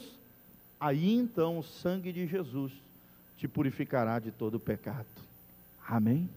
aí 0.79 1.11
então 1.11 1.57
o 1.57 1.63
sangue 1.63 2.13
de 2.13 2.27
Jesus 2.27 2.84
te 3.45 3.47
purificará 3.47 4.17
de 4.17 4.31
todo 4.31 4.55
o 4.55 4.59
pecado. 4.59 5.05
Amém? 5.87 6.27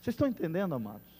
Vocês 0.00 0.14
estão 0.14 0.26
entendendo, 0.26 0.74
amados? 0.74 1.12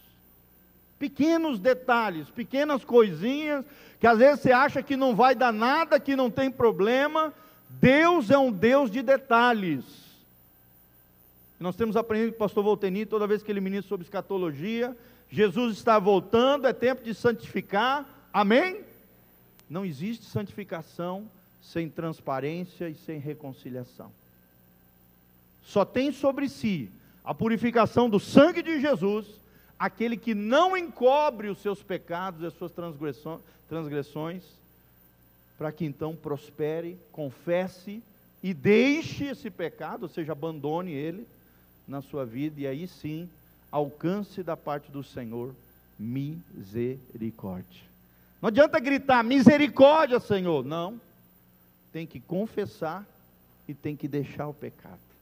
Pequenos 0.97 1.59
detalhes, 1.59 2.29
pequenas 2.29 2.83
coisinhas, 2.83 3.63
que 3.99 4.07
às 4.07 4.17
vezes 4.17 4.41
você 4.41 4.51
acha 4.51 4.81
que 4.81 4.97
não 4.97 5.15
vai 5.15 5.35
dar 5.35 5.53
nada, 5.53 5.99
que 5.99 6.15
não 6.15 6.31
tem 6.31 6.49
problema. 6.49 7.31
Deus 7.69 8.31
é 8.31 8.37
um 8.37 8.51
Deus 8.51 8.89
de 8.89 9.03
detalhes. 9.03 9.85
Nós 11.59 11.75
temos 11.75 11.95
aprendido 11.95 12.31
com 12.31 12.37
o 12.37 12.39
pastor 12.39 12.63
Volteni, 12.63 13.05
toda 13.05 13.27
vez 13.27 13.43
que 13.43 13.51
ele 13.51 13.61
ministra 13.61 13.89
sobre 13.89 14.03
escatologia, 14.03 14.97
Jesus 15.29 15.77
está 15.77 15.99
voltando, 15.99 16.67
é 16.67 16.73
tempo 16.73 17.03
de 17.03 17.13
santificar. 17.13 18.05
Amém? 18.33 18.81
Não 19.69 19.85
existe 19.85 20.25
santificação 20.25 21.29
sem 21.61 21.89
transparência 21.89 22.89
e 22.89 22.95
sem 22.95 23.19
reconciliação. 23.19 24.11
Só 25.65 25.85
tem 25.85 26.11
sobre 26.11 26.49
si 26.49 26.89
a 27.23 27.33
purificação 27.33 28.09
do 28.09 28.19
sangue 28.19 28.61
de 28.61 28.81
Jesus 28.81 29.25
aquele 29.83 30.15
que 30.15 30.33
não 30.33 30.77
encobre 30.77 31.49
os 31.49 31.57
seus 31.57 31.83
pecados 31.83 32.41
e 32.41 32.45
as 32.45 32.53
suas 32.53 32.71
transgressões, 33.67 34.43
para 35.57 35.73
que 35.73 35.83
então 35.83 36.15
prospere, 36.15 36.97
confesse 37.11 38.01
e 38.41 38.53
deixe 38.53 39.25
esse 39.25 39.49
pecado, 39.49 40.03
ou 40.03 40.09
seja, 40.09 40.31
abandone 40.31 40.93
ele 40.93 41.27
na 41.85 42.01
sua 42.01 42.25
vida, 42.25 42.61
e 42.61 42.67
aí 42.67 42.87
sim 42.87 43.29
alcance 43.71 44.41
da 44.41 44.55
parte 44.55 44.89
do 44.89 45.03
Senhor 45.03 45.53
misericórdia. 45.99 47.81
Não 48.41 48.47
adianta 48.47 48.79
gritar 48.79 49.21
misericórdia, 49.23 50.19
Senhor, 50.19 50.63
não 50.63 50.99
tem 51.91 52.07
que 52.07 52.19
confessar 52.19 53.05
e 53.67 53.73
tem 53.73 53.95
que 53.95 54.07
deixar 54.07 54.47
o 54.47 54.53
pecado. 54.53 55.12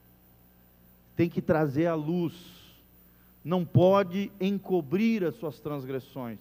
Tem 1.21 1.29
que 1.29 1.39
trazer 1.39 1.85
a 1.85 1.93
luz. 1.93 2.33
Não 3.45 3.63
pode 3.63 4.31
encobrir 4.41 5.23
as 5.23 5.35
suas 5.35 5.59
transgressões, 5.59 6.39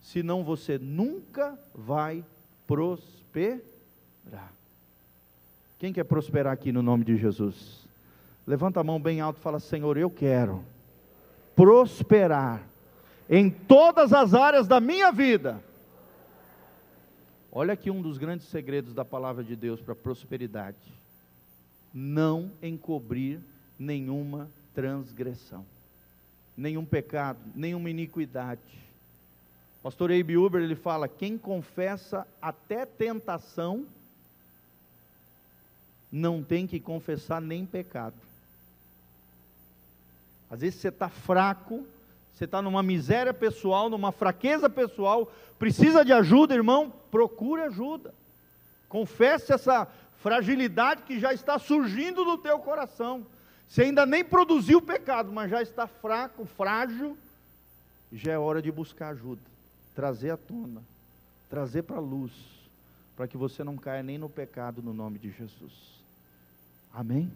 senão 0.00 0.42
você 0.42 0.78
nunca 0.78 1.58
vai 1.74 2.24
prosperar. 2.66 3.60
Quem 5.78 5.92
quer 5.92 6.04
prosperar 6.04 6.54
aqui 6.54 6.72
no 6.72 6.82
nome 6.82 7.04
de 7.04 7.18
Jesus? 7.18 7.86
Levanta 8.46 8.80
a 8.80 8.82
mão 8.82 8.98
bem 8.98 9.20
alto 9.20 9.36
e 9.36 9.42
fala: 9.42 9.60
Senhor, 9.60 9.98
eu 9.98 10.08
quero 10.08 10.64
prosperar 11.54 12.66
em 13.28 13.50
todas 13.50 14.14
as 14.14 14.32
áreas 14.32 14.66
da 14.66 14.80
minha 14.80 15.12
vida 15.12 15.62
Olha 17.54 17.74
aqui 17.74 17.90
um 17.90 18.00
dos 18.00 18.16
grandes 18.16 18.46
segredos 18.46 18.94
da 18.94 19.04
palavra 19.04 19.44
de 19.44 19.54
Deus 19.54 19.78
para 19.78 19.94
prosperidade: 19.94 20.78
não 21.92 22.50
encobrir 22.62 23.38
nenhuma 23.82 24.48
transgressão, 24.74 25.66
nenhum 26.56 26.84
pecado, 26.84 27.38
nenhuma 27.54 27.90
iniquidade. 27.90 28.60
Pastor 29.82 30.12
Abe 30.12 30.36
Uber 30.36 30.62
ele 30.62 30.76
fala: 30.76 31.08
quem 31.08 31.36
confessa 31.36 32.26
até 32.40 32.86
tentação 32.86 33.84
não 36.10 36.42
tem 36.42 36.66
que 36.66 36.78
confessar 36.78 37.40
nem 37.40 37.66
pecado. 37.66 38.14
Às 40.50 40.60
vezes 40.60 40.80
você 40.80 40.88
está 40.88 41.08
fraco, 41.08 41.84
você 42.34 42.44
está 42.44 42.62
numa 42.62 42.82
miséria 42.82 43.34
pessoal, 43.34 43.88
numa 43.88 44.12
fraqueza 44.12 44.68
pessoal, 44.68 45.32
precisa 45.58 46.04
de 46.04 46.12
ajuda, 46.12 46.54
irmão, 46.54 46.92
procure 47.10 47.62
ajuda. 47.62 48.14
Confesse 48.88 49.52
essa 49.52 49.88
fragilidade 50.22 51.02
que 51.02 51.18
já 51.18 51.32
está 51.32 51.58
surgindo 51.58 52.24
no 52.24 52.38
teu 52.38 52.58
coração. 52.58 53.26
Você 53.72 53.84
ainda 53.84 54.04
nem 54.04 54.22
produziu 54.22 54.76
o 54.76 54.82
pecado, 54.82 55.32
mas 55.32 55.50
já 55.50 55.62
está 55.62 55.86
fraco, 55.86 56.44
frágil, 56.44 57.16
já 58.12 58.32
é 58.32 58.38
hora 58.38 58.60
de 58.60 58.70
buscar 58.70 59.08
ajuda, 59.14 59.40
trazer 59.94 60.28
à 60.28 60.36
tona, 60.36 60.82
trazer 61.48 61.80
para 61.80 61.96
a 61.96 62.00
luz, 62.00 62.32
para 63.16 63.26
que 63.26 63.34
você 63.34 63.64
não 63.64 63.78
caia 63.78 64.02
nem 64.02 64.18
no 64.18 64.28
pecado 64.28 64.82
no 64.82 64.92
nome 64.92 65.18
de 65.18 65.30
Jesus. 65.30 65.72
Amém? 66.92 67.32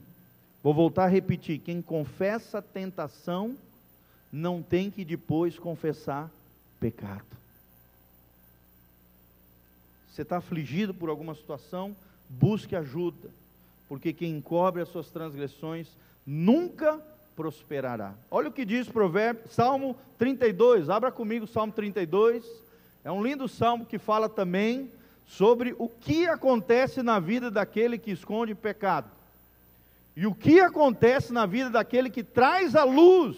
Vou 0.62 0.74
voltar 0.74 1.04
a 1.04 1.08
repetir: 1.08 1.58
quem 1.58 1.80
confessa 1.80 2.60
tentação, 2.60 3.56
não 4.30 4.62
tem 4.62 4.90
que 4.90 5.06
depois 5.06 5.58
confessar 5.58 6.30
pecado. 6.78 7.24
Você 10.12 10.20
está 10.20 10.36
afligido 10.36 10.92
por 10.92 11.08
alguma 11.08 11.34
situação, 11.34 11.96
busque 12.28 12.76
ajuda, 12.76 13.30
porque 13.88 14.12
quem 14.12 14.36
encobre 14.36 14.82
as 14.82 14.88
suas 14.90 15.08
transgressões 15.08 15.88
nunca 16.26 17.00
prosperará. 17.36 18.14
Olha 18.30 18.48
o 18.48 18.52
que 18.52 18.64
diz 18.64 18.88
Provérbio, 18.88 19.44
Salmo 19.48 19.96
32, 20.18 20.88
abra 20.88 21.12
comigo 21.12 21.46
Salmo 21.46 21.72
32. 21.72 22.44
É 23.04 23.12
um 23.12 23.22
lindo 23.22 23.46
salmo 23.46 23.86
que 23.86 23.98
fala 23.98 24.28
também 24.28 24.90
sobre 25.26 25.74
o 25.78 25.88
que 25.88 26.26
acontece 26.26 27.02
na 27.02 27.20
vida 27.20 27.50
daquele 27.50 27.98
que 27.98 28.10
esconde 28.10 28.54
pecado. 28.54 29.10
E 30.16 30.26
o 30.26 30.34
que 30.34 30.60
acontece 30.60 31.32
na 31.32 31.46
vida 31.46 31.68
daquele 31.70 32.08
que 32.08 32.24
traz 32.24 32.74
à 32.74 32.84
luz 32.84 33.36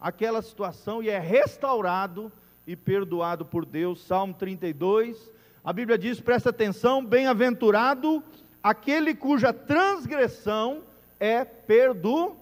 aquela 0.00 0.40
situação 0.40 1.02
e 1.02 1.10
é 1.10 1.18
restaurado 1.18 2.32
e 2.66 2.76
perdoado 2.76 3.44
por 3.44 3.66
Deus? 3.66 4.00
Salmo 4.04 4.32
32, 4.32 5.30
a 5.64 5.72
Bíblia 5.72 5.98
diz, 5.98 6.20
presta 6.20 6.50
atenção: 6.50 7.04
bem-aventurado 7.04 8.22
aquele 8.62 9.14
cuja 9.14 9.52
transgressão 9.52 10.82
é 11.20 11.44
perdoado 11.44 12.38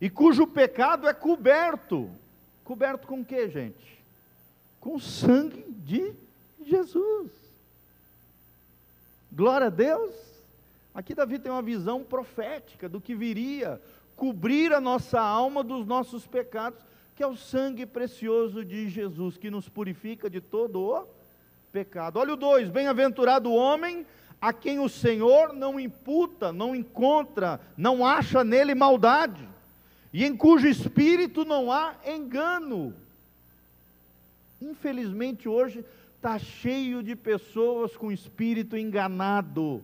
e 0.00 0.10
cujo 0.10 0.46
pecado 0.46 1.08
é 1.08 1.14
coberto. 1.14 2.10
Coberto 2.62 3.06
com 3.06 3.20
o 3.20 3.24
que, 3.24 3.48
gente? 3.48 4.02
Com 4.80 4.96
o 4.96 5.00
sangue 5.00 5.64
de 5.70 6.12
Jesus. 6.66 7.30
Glória 9.32 9.68
a 9.68 9.70
Deus. 9.70 10.14
Aqui 10.94 11.14
Davi 11.14 11.38
tem 11.38 11.50
uma 11.50 11.62
visão 11.62 12.04
profética 12.04 12.88
do 12.88 13.00
que 13.00 13.14
viria 13.14 13.80
cobrir 14.16 14.72
a 14.72 14.80
nossa 14.80 15.20
alma 15.20 15.64
dos 15.64 15.86
nossos 15.86 16.26
pecados, 16.26 16.78
que 17.16 17.22
é 17.22 17.26
o 17.26 17.36
sangue 17.36 17.84
precioso 17.84 18.64
de 18.64 18.88
Jesus, 18.88 19.36
que 19.36 19.50
nos 19.50 19.68
purifica 19.68 20.30
de 20.30 20.40
todo 20.40 20.80
o 20.80 21.06
pecado. 21.72 22.18
Olha 22.18 22.34
o 22.34 22.36
2: 22.36 22.68
Bem-aventurado 22.68 23.50
o 23.50 23.54
homem 23.54 24.06
a 24.44 24.52
quem 24.52 24.78
o 24.78 24.90
Senhor 24.90 25.54
não 25.54 25.80
imputa, 25.80 26.52
não 26.52 26.76
encontra, 26.76 27.58
não 27.78 28.04
acha 28.04 28.44
nele 28.44 28.74
maldade, 28.74 29.48
e 30.12 30.22
em 30.22 30.36
cujo 30.36 30.68
espírito 30.68 31.46
não 31.46 31.72
há 31.72 31.94
engano. 32.04 32.92
Infelizmente 34.60 35.48
hoje 35.48 35.82
está 36.16 36.38
cheio 36.38 37.02
de 37.02 37.16
pessoas 37.16 37.96
com 37.96 38.12
espírito 38.12 38.76
enganado 38.76 39.82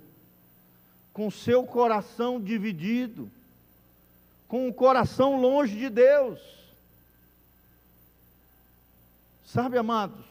com 1.14 1.30
seu 1.30 1.64
coração 1.64 2.38
dividido, 2.38 3.30
com 4.46 4.68
o 4.68 4.74
coração 4.74 5.40
longe 5.40 5.74
de 5.74 5.88
Deus. 5.88 6.38
Sabe, 9.42 9.78
amados, 9.78 10.29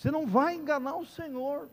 você 0.00 0.10
não 0.10 0.26
vai 0.26 0.54
enganar 0.54 0.96
o 0.96 1.04
Senhor, 1.04 1.68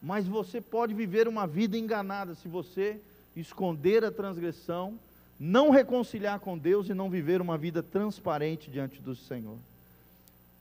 mas 0.00 0.24
você 0.24 0.60
pode 0.60 0.94
viver 0.94 1.26
uma 1.26 1.48
vida 1.48 1.76
enganada 1.76 2.36
se 2.36 2.46
você 2.46 3.00
esconder 3.34 4.04
a 4.04 4.12
transgressão, 4.12 4.96
não 5.38 5.70
reconciliar 5.70 6.38
com 6.38 6.56
Deus 6.56 6.88
e 6.88 6.94
não 6.94 7.10
viver 7.10 7.40
uma 7.40 7.58
vida 7.58 7.82
transparente 7.82 8.70
diante 8.70 9.02
do 9.02 9.16
Senhor. 9.16 9.58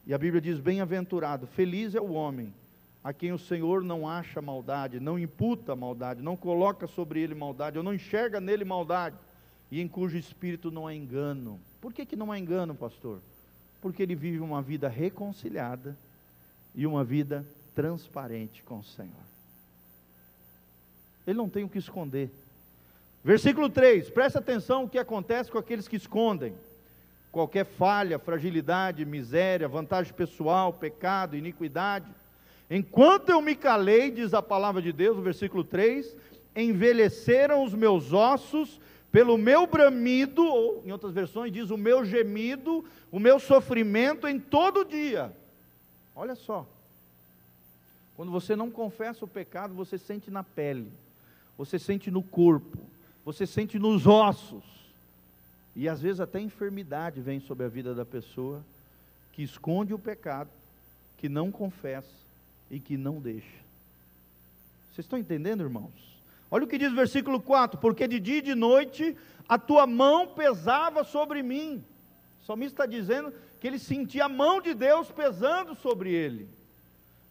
E 0.08 0.16
a 0.16 0.18
Bíblia 0.18 0.42
diz: 0.42 0.60
bem-aventurado, 0.60 1.46
feliz 1.46 1.94
é 1.94 2.02
o 2.02 2.14
homem 2.14 2.52
a 3.04 3.14
quem 3.14 3.32
o 3.32 3.38
Senhor 3.38 3.84
não 3.84 4.10
acha 4.10 4.42
maldade, 4.42 5.00
não 5.00 5.20
imputa 5.20 5.76
maldade, 5.76 6.24
não 6.24 6.36
coloca 6.36 6.88
sobre 6.88 7.22
ele 7.22 7.36
maldade, 7.36 7.78
ou 7.78 7.84
não 7.84 7.94
enxerga 7.94 8.42
nele 8.42 8.66
maldade, 8.66 9.16
e 9.70 9.80
em 9.80 9.88
cujo 9.88 10.18
espírito 10.18 10.72
não 10.72 10.88
há 10.88 10.96
engano. 10.96 11.60
Por 11.80 11.94
que, 11.94 12.04
que 12.04 12.16
não 12.16 12.32
há 12.32 12.40
engano, 12.40 12.74
pastor? 12.74 13.20
Porque 13.80 14.02
ele 14.02 14.16
vive 14.16 14.40
uma 14.40 14.62
vida 14.62 14.90
reconciliada 14.90 15.96
e 16.76 16.86
uma 16.86 17.04
vida 17.04 17.46
transparente 17.76 18.64
com 18.64 18.80
o 18.80 18.84
Senhor. 18.84 19.12
Ele 21.26 21.38
não 21.38 21.50
tem 21.50 21.64
o 21.64 21.70
que 21.70 21.78
esconder. 21.78 22.30
Versículo 23.24 23.70
3, 23.70 24.10
presta 24.10 24.40
atenção 24.40 24.84
o 24.84 24.90
que 24.90 25.00
acontece 25.00 25.50
com 25.50 25.58
aqueles 25.58 25.88
que 25.88 25.96
escondem. 25.96 26.54
Qualquer 27.32 27.66
falha, 27.66 28.20
fragilidade, 28.20 29.06
miséria, 29.06 29.68
vantagem 29.68 30.14
pessoal, 30.14 30.74
pecado, 30.74 31.38
iniquidade 31.38 32.06
Enquanto 32.70 33.30
eu 33.30 33.40
me 33.40 33.56
calei, 33.56 34.10
diz 34.10 34.34
a 34.34 34.42
palavra 34.42 34.82
de 34.82 34.92
Deus, 34.92 35.16
no 35.16 35.22
versículo 35.22 35.64
3, 35.64 36.16
envelheceram 36.56 37.64
os 37.64 37.74
meus 37.74 38.14
ossos 38.14 38.80
pelo 39.12 39.38
meu 39.38 39.68
bramido, 39.68 40.44
ou 40.44 40.82
em 40.84 40.92
outras 40.92 41.14
versões 41.14 41.52
diz 41.52 41.70
o 41.70 41.78
meu 41.78 42.04
gemido, 42.04 42.84
o 43.12 43.20
meu 43.20 43.40
sofrimento 43.40 44.28
em 44.28 44.40
todo 44.40 44.84
dia. 44.84 45.32
Olha 46.16 46.36
só. 46.36 46.68
Quando 48.16 48.32
você 48.32 48.56
não 48.56 48.70
confessa 48.70 49.26
o 49.26 49.28
pecado, 49.28 49.74
você 49.74 49.98
sente 49.98 50.30
na 50.30 50.44
pele, 50.44 50.92
você 51.58 51.80
sente 51.80 52.12
no 52.12 52.22
corpo, 52.22 52.78
você 53.26 53.48
sente 53.48 53.80
nos 53.80 54.06
ossos. 54.06 54.64
E 55.76 55.90
às 55.90 56.02
vezes 56.02 56.20
até 56.20 56.40
enfermidade 56.40 57.20
vem 57.20 57.40
sobre 57.40 57.66
a 57.66 57.70
vida 57.70 57.96
da 57.96 58.06
pessoa 58.06 58.64
que 59.32 59.42
esconde 59.42 59.94
o 59.94 60.00
pecado, 60.00 60.50
que 61.18 61.28
não 61.28 61.52
confessa 61.52 62.14
e 62.70 62.80
que 62.80 62.96
não 62.96 63.20
deixa. 63.20 63.64
Vocês 64.94 65.06
estão 65.06 65.18
entendendo, 65.18 65.64
irmãos? 65.64 65.92
Olha 66.52 66.66
o 66.66 66.68
que 66.68 66.78
diz 66.78 66.92
o 66.92 66.96
versículo 66.96 67.42
4: 67.42 67.80
Porque 67.80 68.08
de 68.08 68.20
dia 68.20 68.38
e 68.38 68.42
de 68.44 68.54
noite 68.54 69.18
a 69.50 69.58
tua 69.58 69.88
mão 69.88 70.28
pesava 70.28 71.04
sobre 71.04 71.42
mim. 71.42 71.84
O 72.42 72.46
salmista 72.46 72.84
está 72.84 72.86
dizendo 72.86 73.34
que 73.64 73.68
ele 73.68 73.80
sentia 73.80 74.26
a 74.26 74.30
mão 74.30 74.60
de 74.60 74.74
Deus 74.74 75.10
pesando 75.10 75.74
sobre 75.74 76.12
ele. 76.12 76.50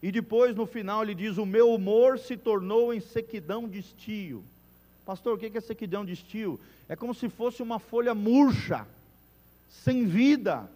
E 0.03 0.11
depois, 0.11 0.57
no 0.57 0.65
final, 0.65 1.03
ele 1.03 1.15
diz: 1.15 1.37
O 1.37 1.45
meu 1.45 1.71
humor 1.71 2.19
se 2.19 2.39
tornou 2.39 2.95
em 2.95 3.01
sequidão 3.01 3.69
de 3.69 3.81
estio. 3.81 4.43
Pastor, 5.05 5.35
o 5.35 5.39
que 5.39 5.59
é 5.59 5.61
sequidão 5.61 6.07
de 6.07 6.15
estio? 6.15 6.59
É 6.89 6.97
como 6.97 7.13
se 7.13 7.29
fosse 7.29 7.63
uma 7.63 7.79
folha 7.79 8.15
murcha, 8.15 8.87
sem 9.69 10.07
vida. 10.07 10.71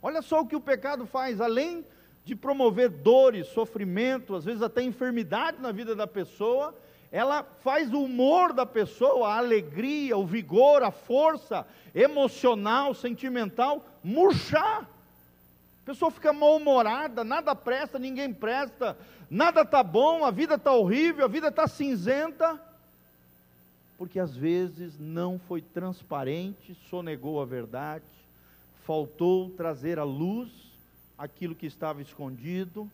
Olha 0.00 0.22
só 0.22 0.42
o 0.42 0.46
que 0.46 0.54
o 0.54 0.60
pecado 0.60 1.04
faz, 1.04 1.40
além 1.40 1.84
de 2.24 2.36
promover 2.36 2.88
dores, 2.90 3.48
sofrimento, 3.48 4.36
às 4.36 4.44
vezes 4.44 4.62
até 4.62 4.84
enfermidade 4.84 5.60
na 5.60 5.72
vida 5.72 5.96
da 5.96 6.06
pessoa, 6.06 6.72
ela 7.14 7.44
faz 7.62 7.92
o 7.92 8.02
humor 8.02 8.52
da 8.52 8.66
pessoa, 8.66 9.28
a 9.28 9.38
alegria, 9.38 10.16
o 10.16 10.26
vigor, 10.26 10.82
a 10.82 10.90
força 10.90 11.64
emocional, 11.94 12.92
sentimental 12.92 13.86
murchar. 14.02 14.82
A 14.82 15.86
pessoa 15.86 16.10
fica 16.10 16.32
mal-humorada, 16.32 17.22
nada 17.22 17.54
presta, 17.54 18.00
ninguém 18.00 18.34
presta, 18.34 18.98
nada 19.30 19.60
está 19.60 19.80
bom, 19.80 20.24
a 20.24 20.32
vida 20.32 20.56
está 20.56 20.72
horrível, 20.72 21.24
a 21.24 21.28
vida 21.28 21.46
está 21.46 21.68
cinzenta, 21.68 22.60
porque 23.96 24.18
às 24.18 24.34
vezes 24.34 24.98
não 24.98 25.38
foi 25.38 25.62
transparente, 25.62 26.76
sonegou 26.90 27.40
a 27.40 27.44
verdade, 27.44 28.02
faltou 28.84 29.50
trazer 29.50 30.00
a 30.00 30.04
luz 30.04 30.50
aquilo 31.16 31.54
que 31.54 31.66
estava 31.66 32.02
escondido, 32.02 32.90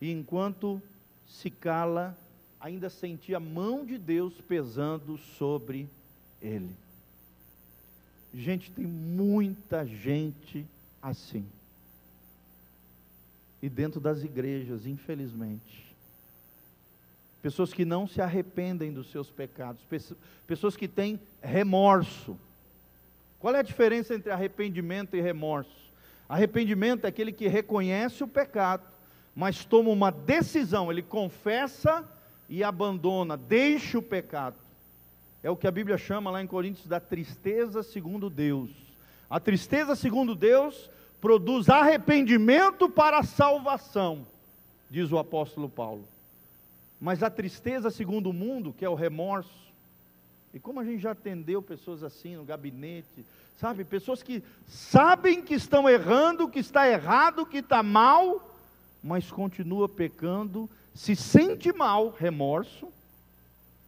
e 0.00 0.10
enquanto 0.10 0.80
se 1.26 1.50
cala, 1.50 2.16
ainda 2.62 2.88
sentia 2.88 3.38
a 3.38 3.40
mão 3.40 3.84
de 3.84 3.98
Deus 3.98 4.40
pesando 4.46 5.18
sobre 5.18 5.88
ele. 6.40 6.70
Gente, 8.32 8.70
tem 8.70 8.86
muita 8.86 9.84
gente 9.84 10.64
assim. 11.02 11.44
E 13.60 13.68
dentro 13.68 14.00
das 14.00 14.22
igrejas, 14.22 14.86
infelizmente. 14.86 15.84
Pessoas 17.42 17.72
que 17.72 17.84
não 17.84 18.06
se 18.06 18.22
arrependem 18.22 18.92
dos 18.92 19.10
seus 19.10 19.28
pecados, 19.28 19.82
pessoas 20.46 20.76
que 20.76 20.86
têm 20.86 21.18
remorso. 21.42 22.38
Qual 23.40 23.52
é 23.56 23.58
a 23.58 23.62
diferença 23.62 24.14
entre 24.14 24.30
arrependimento 24.30 25.16
e 25.16 25.20
remorso? 25.20 25.90
Arrependimento 26.28 27.04
é 27.04 27.08
aquele 27.08 27.32
que 27.32 27.48
reconhece 27.48 28.22
o 28.22 28.28
pecado, 28.28 28.84
mas 29.34 29.64
toma 29.64 29.90
uma 29.90 30.12
decisão, 30.12 30.92
ele 30.92 31.02
confessa 31.02 32.08
e 32.48 32.62
abandona, 32.62 33.36
deixa 33.36 33.98
o 33.98 34.02
pecado. 34.02 34.56
É 35.42 35.50
o 35.50 35.56
que 35.56 35.66
a 35.66 35.72
Bíblia 35.72 35.98
chama 35.98 36.30
lá 36.30 36.42
em 36.42 36.46
Coríntios 36.46 36.86
da 36.86 37.00
tristeza 37.00 37.82
segundo 37.82 38.30
Deus. 38.30 38.70
A 39.28 39.40
tristeza 39.40 39.96
segundo 39.96 40.34
Deus 40.34 40.88
produz 41.20 41.68
arrependimento 41.68 42.88
para 42.88 43.18
a 43.18 43.24
salvação, 43.24 44.26
diz 44.90 45.10
o 45.10 45.18
apóstolo 45.18 45.68
Paulo. 45.68 46.04
Mas 47.00 47.22
a 47.22 47.30
tristeza 47.30 47.90
segundo 47.90 48.30
o 48.30 48.32
mundo, 48.32 48.74
que 48.76 48.84
é 48.84 48.88
o 48.88 48.94
remorso, 48.94 49.62
e 50.54 50.60
como 50.60 50.78
a 50.80 50.84
gente 50.84 51.00
já 51.00 51.12
atendeu 51.12 51.62
pessoas 51.62 52.02
assim 52.02 52.36
no 52.36 52.44
gabinete, 52.44 53.24
sabe? 53.58 53.84
Pessoas 53.84 54.22
que 54.22 54.42
sabem 54.68 55.42
que 55.42 55.54
estão 55.54 55.88
errando, 55.88 56.48
que 56.48 56.58
está 56.58 56.88
errado, 56.88 57.46
que 57.46 57.58
está 57.58 57.82
mal, 57.82 58.54
mas 59.02 59.30
continua 59.30 59.88
pecando, 59.88 60.68
se 60.94 61.16
sente 61.16 61.72
mal, 61.72 62.10
remorso, 62.10 62.88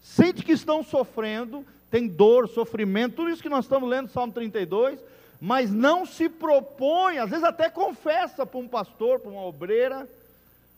sente 0.02 0.42
que 0.42 0.52
estão 0.52 0.82
sofrendo, 0.82 1.64
tem 1.90 2.08
dor, 2.08 2.48
sofrimento, 2.48 3.16
tudo 3.16 3.30
isso 3.30 3.42
que 3.42 3.48
nós 3.48 3.64
estamos 3.64 3.88
lendo 3.88 4.10
Salmo 4.10 4.32
32, 4.32 4.98
mas 5.40 5.70
não 5.70 6.06
se 6.06 6.28
propõe, 6.28 7.18
às 7.18 7.30
vezes 7.30 7.44
até 7.44 7.68
confessa 7.68 8.46
para 8.46 8.58
um 8.58 8.68
pastor, 8.68 9.20
para 9.20 9.30
uma 9.30 9.44
obreira, 9.44 10.08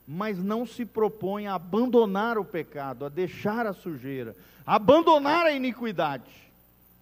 mas 0.06 0.38
não 0.38 0.66
se 0.66 0.84
propõe 0.84 1.46
a 1.46 1.54
abandonar 1.54 2.38
o 2.38 2.44
pecado, 2.44 3.04
a 3.04 3.08
deixar 3.08 3.66
a 3.66 3.72
sujeira, 3.72 4.36
a 4.66 4.76
abandonar 4.76 5.46
a 5.46 5.52
iniquidade. 5.52 6.46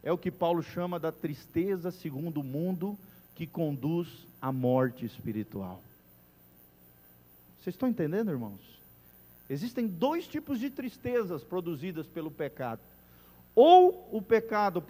É 0.02 0.12
o 0.12 0.18
que 0.18 0.30
Paulo 0.30 0.62
chama 0.62 0.98
da 0.98 1.10
tristeza 1.10 1.90
segundo 1.90 2.40
o 2.40 2.44
mundo 2.44 2.98
que 3.34 3.46
conduz 3.46 4.08
à 4.40 4.52
morte 4.52 5.04
espiritual. 5.04 5.80
Vocês 7.60 7.74
estão 7.74 7.88
entendendo, 7.88 8.30
irmãos? 8.30 8.73
Existem 9.48 9.86
dois 9.86 10.26
tipos 10.26 10.58
de 10.58 10.70
tristezas 10.70 11.44
produzidas 11.44 12.06
pelo 12.06 12.30
pecado. 12.30 12.80
Ou 13.54 14.08
o 14.10 14.20
pecado 14.20 14.82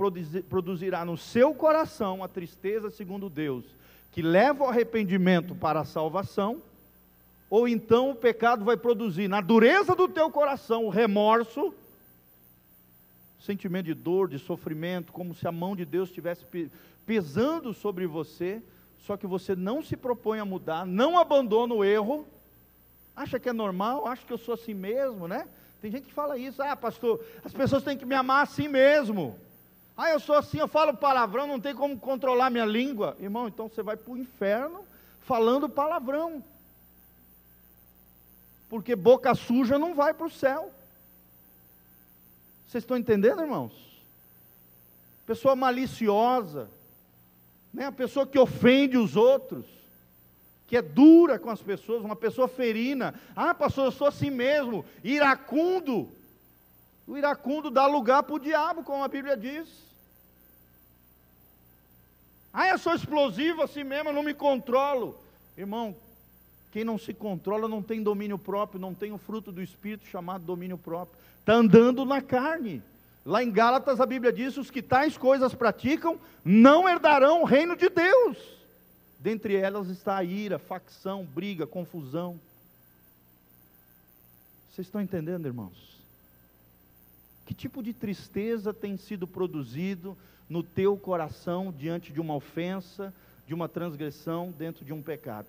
produzirá 0.48 1.04
no 1.04 1.16
seu 1.16 1.54
coração 1.54 2.24
a 2.24 2.28
tristeza 2.28 2.90
segundo 2.90 3.28
Deus, 3.28 3.64
que 4.12 4.22
leva 4.22 4.64
ao 4.64 4.70
arrependimento 4.70 5.54
para 5.54 5.80
a 5.80 5.84
salvação, 5.84 6.62
ou 7.50 7.68
então 7.68 8.10
o 8.10 8.14
pecado 8.14 8.64
vai 8.64 8.76
produzir 8.76 9.28
na 9.28 9.40
dureza 9.40 9.94
do 9.94 10.08
teu 10.08 10.30
coração 10.30 10.86
o 10.86 10.88
remorso, 10.88 11.74
sentimento 13.38 13.86
de 13.86 13.94
dor, 13.94 14.28
de 14.28 14.38
sofrimento, 14.38 15.12
como 15.12 15.34
se 15.34 15.46
a 15.46 15.52
mão 15.52 15.76
de 15.76 15.84
Deus 15.84 16.08
estivesse 16.08 16.46
pesando 17.04 17.74
sobre 17.74 18.06
você, 18.06 18.62
só 18.98 19.18
que 19.18 19.26
você 19.26 19.54
não 19.54 19.82
se 19.82 19.96
propõe 19.96 20.38
a 20.38 20.44
mudar, 20.44 20.86
não 20.86 21.18
abandona 21.18 21.74
o 21.74 21.84
erro, 21.84 22.26
acha 23.16 23.38
que 23.38 23.48
é 23.48 23.52
normal, 23.52 24.06
acha 24.06 24.24
que 24.26 24.32
eu 24.32 24.38
sou 24.38 24.54
assim 24.54 24.74
mesmo, 24.74 25.28
né? 25.28 25.46
Tem 25.80 25.90
gente 25.90 26.06
que 26.06 26.12
fala 26.12 26.38
isso, 26.38 26.62
ah, 26.62 26.74
pastor, 26.74 27.24
as 27.44 27.52
pessoas 27.52 27.82
têm 27.82 27.96
que 27.96 28.06
me 28.06 28.14
amar 28.14 28.42
assim 28.42 28.68
mesmo. 28.68 29.38
Ah, 29.96 30.10
eu 30.10 30.18
sou 30.18 30.34
assim, 30.34 30.58
eu 30.58 30.66
falo 30.66 30.96
palavrão, 30.96 31.46
não 31.46 31.60
tem 31.60 31.74
como 31.74 31.98
controlar 31.98 32.50
minha 32.50 32.64
língua. 32.64 33.16
Irmão, 33.20 33.46
então 33.46 33.68
você 33.68 33.82
vai 33.82 33.96
para 33.96 34.12
o 34.12 34.16
inferno 34.16 34.84
falando 35.20 35.68
palavrão. 35.68 36.42
Porque 38.68 38.96
boca 38.96 39.34
suja 39.34 39.78
não 39.78 39.94
vai 39.94 40.12
para 40.12 40.26
o 40.26 40.30
céu. 40.30 40.72
Vocês 42.66 42.82
estão 42.82 42.96
entendendo, 42.96 43.40
irmãos? 43.40 43.72
Pessoa 45.26 45.54
maliciosa, 45.54 46.68
né? 47.72 47.86
a 47.86 47.92
pessoa 47.92 48.26
que 48.26 48.38
ofende 48.38 48.98
os 48.98 49.14
outros, 49.16 49.64
que 50.66 50.76
é 50.76 50.82
dura 50.82 51.38
com 51.38 51.50
as 51.50 51.60
pessoas, 51.60 52.02
uma 52.02 52.16
pessoa 52.16 52.48
ferina. 52.48 53.14
Ah, 53.36 53.54
pastor, 53.54 53.86
eu 53.86 53.92
sou 53.92 54.06
assim 54.06 54.30
mesmo, 54.30 54.84
iracundo. 55.02 56.08
O 57.06 57.16
iracundo 57.16 57.70
dá 57.70 57.86
lugar 57.86 58.22
para 58.22 58.34
o 58.34 58.40
diabo, 58.40 58.82
como 58.82 59.04
a 59.04 59.08
Bíblia 59.08 59.36
diz. 59.36 59.68
Ah, 62.52 62.68
eu 62.68 62.78
sou 62.78 62.94
explosivo 62.94 63.62
assim 63.62 63.84
mesmo, 63.84 64.10
eu 64.10 64.14
não 64.14 64.22
me 64.22 64.32
controlo. 64.32 65.18
Irmão, 65.56 65.94
quem 66.72 66.84
não 66.84 66.98
se 66.98 67.12
controla 67.12 67.68
não 67.68 67.82
tem 67.82 68.02
domínio 68.02 68.38
próprio, 68.38 68.80
não 68.80 68.94
tem 68.94 69.12
o 69.12 69.18
fruto 69.18 69.52
do 69.52 69.62
Espírito 69.62 70.06
chamado 70.06 70.44
domínio 70.44 70.78
próprio. 70.78 71.18
Está 71.40 71.54
andando 71.54 72.04
na 72.04 72.22
carne. 72.22 72.82
Lá 73.24 73.42
em 73.42 73.50
Gálatas 73.50 74.00
a 74.00 74.06
Bíblia 74.06 74.32
diz: 74.32 74.56
os 74.56 74.70
que 74.70 74.82
tais 74.82 75.16
coisas 75.16 75.54
praticam 75.54 76.18
não 76.44 76.88
herdarão 76.88 77.42
o 77.42 77.44
reino 77.44 77.76
de 77.76 77.88
Deus. 77.88 78.38
Dentre 79.24 79.56
elas 79.56 79.88
está 79.88 80.18
a 80.18 80.22
ira, 80.22 80.58
facção, 80.58 81.24
briga, 81.24 81.66
confusão. 81.66 82.38
Vocês 84.70 84.86
estão 84.86 85.00
entendendo, 85.00 85.46
irmãos? 85.46 85.98
Que 87.46 87.54
tipo 87.54 87.82
de 87.82 87.94
tristeza 87.94 88.74
tem 88.74 88.98
sido 88.98 89.26
produzido 89.26 90.14
no 90.46 90.62
teu 90.62 90.94
coração 90.98 91.72
diante 91.72 92.12
de 92.12 92.20
uma 92.20 92.34
ofensa, 92.34 93.14
de 93.46 93.54
uma 93.54 93.66
transgressão, 93.66 94.52
dentro 94.58 94.84
de 94.84 94.92
um 94.92 95.00
pecado? 95.00 95.48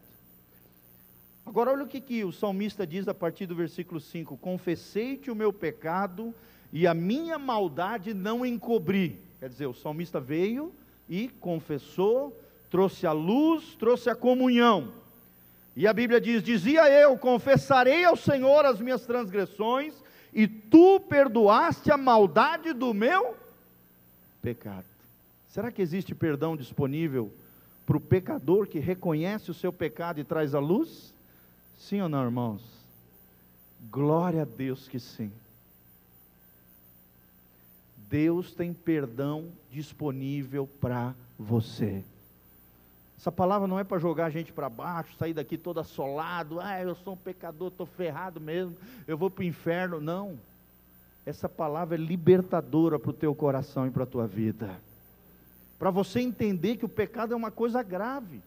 Agora, 1.45 1.71
olha 1.71 1.83
o 1.83 1.87
que, 1.89 1.99
que 1.99 2.23
o 2.23 2.31
salmista 2.31 2.87
diz 2.87 3.09
a 3.09 3.13
partir 3.13 3.45
do 3.45 3.55
versículo 3.55 3.99
5: 3.99 4.37
Confessei-te 4.37 5.29
o 5.29 5.35
meu 5.35 5.51
pecado 5.51 6.33
e 6.71 6.87
a 6.87 6.93
minha 6.93 7.37
maldade 7.37 8.13
não 8.13 8.45
encobri. 8.45 9.19
Quer 9.41 9.49
dizer, 9.49 9.65
o 9.65 9.73
salmista 9.73 10.17
veio 10.17 10.73
e 11.09 11.27
confessou, 11.27 12.33
trouxe 12.75 13.07
a 13.07 13.13
luz, 13.13 13.73
trouxe 13.79 14.09
a 14.09 14.15
comunhão. 14.15 14.91
E 15.77 15.87
a 15.87 15.93
Bíblia 15.93 16.19
diz: 16.19 16.43
Dizia 16.43 16.89
eu, 16.89 17.17
confessarei 17.17 18.03
ao 18.03 18.17
Senhor 18.17 18.65
as 18.65 18.81
minhas 18.81 19.05
transgressões, 19.05 19.93
e 20.33 20.45
tu 20.45 20.99
perdoaste 20.99 21.89
a 21.89 21.95
maldade 21.95 22.73
do 22.73 22.93
meu 22.93 23.37
pecado. 24.41 24.83
Será 25.47 25.71
que 25.71 25.81
existe 25.81 26.13
perdão 26.13 26.57
disponível 26.57 27.31
para 27.85 27.95
o 27.95 28.01
pecador 28.01 28.67
que 28.67 28.79
reconhece 28.79 29.49
o 29.49 29.53
seu 29.53 29.71
pecado 29.71 30.19
e 30.19 30.25
traz 30.25 30.53
a 30.53 30.59
luz? 30.59 31.13
Sim 31.77 32.01
ou 32.01 32.09
não, 32.09 32.25
irmãos? 32.25 32.61
Glória 33.89 34.41
a 34.41 34.45
Deus 34.45 34.89
que 34.89 34.99
sim. 34.99 35.31
Deus 38.09 38.53
tem 38.53 38.73
perdão 38.73 39.47
disponível 39.71 40.67
para 40.81 41.15
você. 41.39 42.03
Essa 43.17 43.31
palavra 43.31 43.67
não 43.67 43.79
é 43.79 43.83
para 43.83 43.97
jogar 43.97 44.25
a 44.25 44.29
gente 44.29 44.51
para 44.51 44.69
baixo, 44.69 45.15
sair 45.17 45.33
daqui 45.33 45.57
todo 45.57 45.79
assolado, 45.79 46.59
ah, 46.59 46.81
eu 46.81 46.95
sou 46.95 47.13
um 47.13 47.17
pecador, 47.17 47.69
estou 47.69 47.85
ferrado 47.85 48.39
mesmo, 48.41 48.75
eu 49.07 49.17
vou 49.17 49.29
para 49.29 49.41
o 49.41 49.45
inferno. 49.45 50.01
Não. 50.01 50.37
Essa 51.25 51.49
palavra 51.49 51.95
é 51.95 51.99
libertadora 51.99 52.99
para 52.99 53.09
o 53.09 53.13
teu 53.13 53.33
coração 53.33 53.87
e 53.87 53.91
para 53.91 54.03
a 54.03 54.07
tua 54.07 54.27
vida. 54.27 54.79
Para 55.79 55.89
você 55.89 56.19
entender 56.19 56.77
que 56.77 56.85
o 56.85 56.89
pecado 56.89 57.33
é 57.33 57.35
uma 57.35 57.51
coisa 57.51 57.81
grave. 57.81 58.41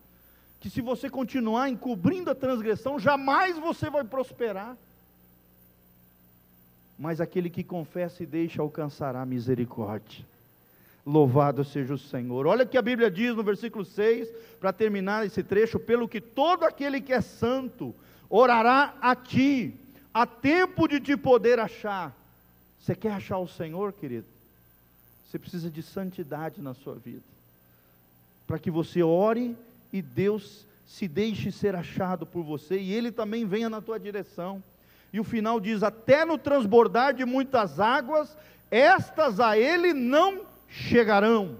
Que 0.60 0.70
se 0.70 0.80
você 0.80 1.08
continuar 1.08 1.68
encobrindo 1.68 2.30
a 2.30 2.34
transgressão, 2.34 2.98
jamais 2.98 3.58
você 3.58 3.90
vai 3.90 4.04
prosperar. 4.04 4.76
Mas 6.98 7.20
aquele 7.20 7.48
que 7.48 7.62
confessa 7.62 8.22
e 8.22 8.26
deixa 8.26 8.60
alcançará 8.60 9.24
misericórdia. 9.24 10.24
Louvado 11.08 11.64
seja 11.64 11.94
o 11.94 11.98
Senhor. 11.98 12.46
Olha 12.46 12.64
o 12.64 12.68
que 12.68 12.76
a 12.76 12.82
Bíblia 12.82 13.10
diz 13.10 13.34
no 13.34 13.42
versículo 13.42 13.82
6, 13.82 14.28
para 14.60 14.74
terminar 14.74 15.24
esse 15.24 15.42
trecho: 15.42 15.78
pelo 15.78 16.06
que 16.06 16.20
todo 16.20 16.64
aquele 16.64 17.00
que 17.00 17.14
é 17.14 17.22
santo 17.22 17.94
orará 18.28 18.94
a 19.00 19.16
ti, 19.16 19.74
a 20.12 20.26
tempo 20.26 20.86
de 20.86 21.00
te 21.00 21.16
poder 21.16 21.58
achar. 21.58 22.14
Você 22.78 22.94
quer 22.94 23.12
achar 23.12 23.38
o 23.38 23.48
Senhor, 23.48 23.94
querido? 23.94 24.26
Você 25.26 25.38
precisa 25.38 25.70
de 25.70 25.82
santidade 25.82 26.60
na 26.60 26.74
sua 26.74 26.94
vida, 26.94 27.24
para 28.46 28.58
que 28.58 28.70
você 28.70 29.02
ore 29.02 29.56
e 29.90 30.02
Deus 30.02 30.66
se 30.86 31.08
deixe 31.08 31.50
ser 31.50 31.74
achado 31.74 32.26
por 32.26 32.42
você 32.42 32.78
e 32.78 32.92
Ele 32.92 33.10
também 33.10 33.46
venha 33.46 33.70
na 33.70 33.80
tua 33.80 33.98
direção. 33.98 34.62
E 35.10 35.18
o 35.18 35.24
final 35.24 35.58
diz: 35.58 35.82
até 35.82 36.26
no 36.26 36.36
transbordar 36.36 37.14
de 37.14 37.24
muitas 37.24 37.80
águas, 37.80 38.36
estas 38.70 39.40
a 39.40 39.56
Ele 39.56 39.94
não 39.94 40.47
chegarão. 40.68 41.56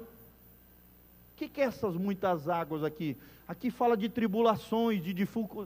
O 1.32 1.36
que, 1.36 1.48
que 1.48 1.60
é 1.60 1.64
essas 1.64 1.96
muitas 1.96 2.48
águas 2.48 2.84
aqui? 2.84 3.16
Aqui 3.46 3.70
fala 3.70 3.96
de 3.96 4.08
tribulações, 4.08 5.02
de 5.02 5.14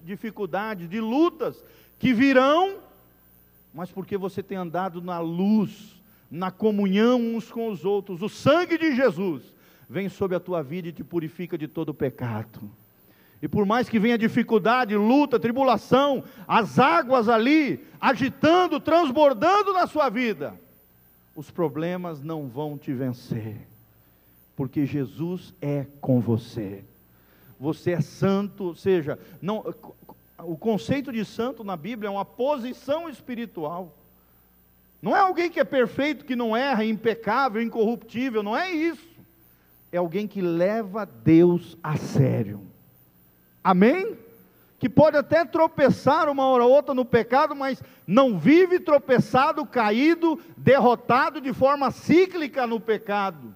dificuldades, 0.05 0.89
de 0.89 1.01
lutas 1.01 1.63
que 1.99 2.13
virão, 2.13 2.79
mas 3.75 3.91
porque 3.91 4.17
você 4.17 4.43
tem 4.43 4.57
andado 4.57 5.03
na 5.03 5.19
luz, 5.19 6.01
na 6.31 6.51
comunhão 6.51 7.21
uns 7.21 7.51
com 7.51 7.69
os 7.69 7.85
outros, 7.85 8.23
o 8.23 8.29
sangue 8.29 8.79
de 8.79 8.95
Jesus 8.95 9.43
vem 9.89 10.09
sobre 10.09 10.37
a 10.37 10.41
tua 10.41 10.63
vida 10.63 10.89
e 10.89 10.93
te 10.93 11.03
purifica 11.05 11.59
de 11.59 11.69
todo 11.69 11.93
pecado. 11.93 12.61
E 13.43 13.49
por 13.49 13.67
mais 13.67 13.89
que 13.89 13.99
venha 13.99 14.17
dificuldade, 14.17 14.97
luta, 14.97 15.39
tribulação, 15.39 16.23
as 16.47 16.79
águas 16.79 17.29
ali 17.29 17.85
agitando, 18.01 18.79
transbordando 18.79 19.73
na 19.73 19.87
sua 19.89 20.09
vida, 20.09 20.59
os 21.35 21.51
problemas 21.51 22.21
não 22.21 22.49
vão 22.49 22.77
te 22.77 22.93
vencer, 22.93 23.67
porque 24.55 24.85
Jesus 24.85 25.55
é 25.61 25.87
com 26.01 26.21
você. 26.21 26.85
Você 27.59 27.93
é 27.93 28.01
santo, 28.01 28.65
ou 28.65 28.75
seja, 28.75 29.19
não, 29.41 29.65
o 30.39 30.57
conceito 30.57 31.13
de 31.13 31.25
santo 31.25 31.63
na 31.63 31.77
Bíblia 31.77 32.09
é 32.09 32.11
uma 32.11 32.25
posição 32.25 33.09
espiritual. 33.09 33.97
Não 35.01 35.17
é 35.17 35.21
alguém 35.21 35.51
que 35.51 35.61
é 35.61 35.65
perfeito, 35.65 36.25
que 36.25 36.37
não 36.37 36.57
erra, 36.57 36.85
impecável, 36.85 37.61
incorruptível, 37.61 38.43
não 38.43 38.57
é 38.57 38.71
isso. 38.71 39.09
É 39.91 39.99
alguém 39.99 40.27
que 40.27 40.41
leva 40.41 41.05
Deus 41.05 41.77
a 41.83 41.97
sério. 41.97 42.61
Amém? 43.63 44.17
Que 44.83 44.89
pode 44.89 45.17
até 45.17 45.45
tropeçar 45.45 46.29
uma 46.29 46.45
hora 46.49 46.65
ou 46.65 46.73
outra 46.73 46.93
no 46.93 47.05
pecado, 47.05 47.55
mas 47.55 47.81
não 48.05 48.37
vive 48.37 48.81
tropeçado, 48.81 49.65
caído, 49.65 50.41
derrotado 50.57 51.41
de 51.41 51.53
forma 51.53 51.93
cíclica 51.93 52.67
no 52.67 52.81
pecado. 52.81 53.55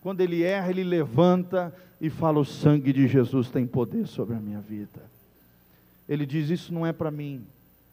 Quando 0.00 0.22
ele 0.22 0.42
erra, 0.42 0.70
ele 0.70 0.82
levanta 0.82 1.76
e 2.00 2.08
fala: 2.08 2.40
O 2.40 2.44
sangue 2.46 2.90
de 2.90 3.06
Jesus 3.06 3.50
tem 3.50 3.66
poder 3.66 4.06
sobre 4.06 4.34
a 4.34 4.38
minha 4.38 4.58
vida. 4.60 5.02
Ele 6.08 6.24
diz: 6.24 6.48
Isso 6.48 6.72
não 6.72 6.86
é 6.86 6.92
para 6.92 7.10
mim. 7.10 7.44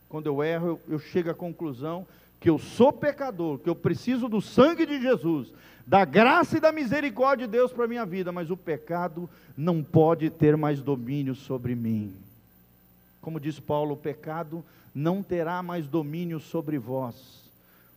Quando 0.08 0.28
eu 0.28 0.41
erro, 0.41 0.67
eu, 0.67 0.80
eu 0.93 0.99
chego 0.99 1.32
à 1.32 1.34
conclusão 1.34 2.08
que 2.39 2.49
eu 2.49 2.58
sou 2.58 2.93
pecador, 2.93 3.58
que 3.58 3.69
eu 3.69 3.76
preciso 3.76 4.30
do 4.30 4.39
sangue 4.39 4.86
de 4.86 5.02
Jesus, 5.02 5.49
da 5.86 6.06
graça 6.06 6.60
e 6.60 6.62
da 6.62 6.71
misericórdia 6.71 7.45
de 7.45 7.52
Deus 7.52 7.73
para 7.73 7.84
a 7.84 7.89
minha 7.89 8.06
vida, 8.06 8.32
mas 8.32 8.49
o 8.49 8.56
pecado 8.56 9.30
não 9.58 9.84
pode 9.84 10.30
ter 10.30 10.56
mais 10.56 10.82
domínio 10.82 11.36
sobre 11.36 11.76
mim. 11.76 12.23
Como 13.24 13.40
diz 13.40 13.58
Paulo, 13.58 13.94
o 13.94 13.98
pecado 13.98 14.66
não 14.94 15.24
terá 15.24 15.64
mais 15.64 15.88
domínio 15.88 16.42
sobre 16.42 16.78
vós, 16.78 17.16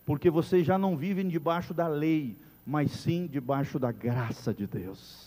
porque 0.07 0.31
vocês 0.31 0.65
já 0.65 0.79
não 0.79 0.97
vivem 0.97 1.29
debaixo 1.29 1.75
da 1.75 1.89
lei, 1.89 2.37
mas 2.65 2.93
sim 2.93 3.27
debaixo 3.27 3.77
da 3.77 3.91
graça 3.91 4.55
de 4.55 4.69
Deus. 4.69 5.27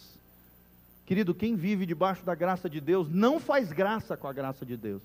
Querido, 1.05 1.35
quem 1.35 1.53
vive 1.53 1.85
debaixo 1.85 2.23
da 2.23 2.33
graça 2.33 2.69
de 2.69 2.79
Deus 2.79 3.09
não 3.09 3.41
faz 3.41 3.73
graça 3.73 4.15
com 4.15 4.25
a 4.25 4.31
graça 4.31 4.65
de 4.65 4.77
Deus. 4.77 5.01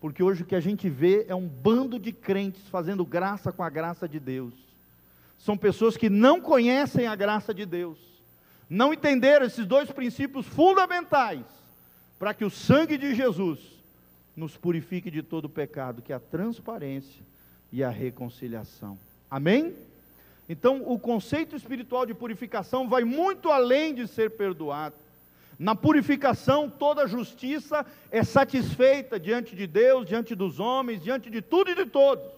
Porque 0.00 0.22
hoje 0.22 0.44
o 0.44 0.46
que 0.46 0.54
a 0.54 0.60
gente 0.60 0.88
vê 0.88 1.26
é 1.28 1.34
um 1.34 1.48
bando 1.48 1.98
de 1.98 2.12
crentes 2.12 2.62
fazendo 2.68 3.04
graça 3.04 3.50
com 3.50 3.64
a 3.64 3.68
graça 3.68 4.08
de 4.08 4.20
Deus. 4.20 4.54
São 5.40 5.56
pessoas 5.56 5.96
que 5.96 6.08
não 6.08 6.40
conhecem 6.40 7.08
a 7.08 7.16
graça 7.16 7.52
de 7.52 7.66
Deus, 7.66 7.98
não 8.68 8.92
entenderam 8.92 9.44
esses 9.44 9.66
dois 9.66 9.90
princípios 9.90 10.46
fundamentais 10.46 11.59
para 12.20 12.34
que 12.34 12.44
o 12.44 12.50
sangue 12.50 12.98
de 12.98 13.14
Jesus 13.14 13.58
nos 14.36 14.54
purifique 14.54 15.10
de 15.10 15.22
todo 15.22 15.48
pecado, 15.48 16.02
que 16.02 16.12
é 16.12 16.16
a 16.16 16.20
transparência 16.20 17.24
e 17.72 17.82
a 17.82 17.88
reconciliação. 17.88 18.98
Amém? 19.30 19.74
Então, 20.46 20.82
o 20.86 20.98
conceito 20.98 21.56
espiritual 21.56 22.04
de 22.04 22.12
purificação 22.12 22.86
vai 22.86 23.04
muito 23.04 23.48
além 23.48 23.94
de 23.94 24.06
ser 24.06 24.32
perdoado. 24.32 24.96
Na 25.58 25.74
purificação, 25.74 26.68
toda 26.68 27.08
justiça 27.08 27.86
é 28.10 28.22
satisfeita 28.22 29.18
diante 29.18 29.56
de 29.56 29.66
Deus, 29.66 30.06
diante 30.06 30.34
dos 30.34 30.60
homens, 30.60 31.02
diante 31.02 31.30
de 31.30 31.40
tudo 31.40 31.70
e 31.70 31.74
de 31.74 31.86
todos. 31.86 32.30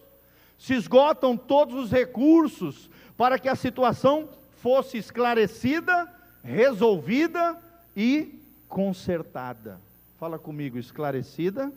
Se 0.61 0.75
esgotam 0.75 1.37
todos 1.37 1.75
os 1.75 1.91
recursos 1.91 2.89
para 3.17 3.37
que 3.37 3.49
a 3.49 3.57
situação 3.57 4.29
fosse 4.61 4.97
esclarecida, 4.97 6.09
resolvida 6.45 7.59
e 7.97 8.42
consertada. 8.73 9.79
Fala 10.19 10.39
comigo, 10.39 10.79
esclarecida, 10.79 11.71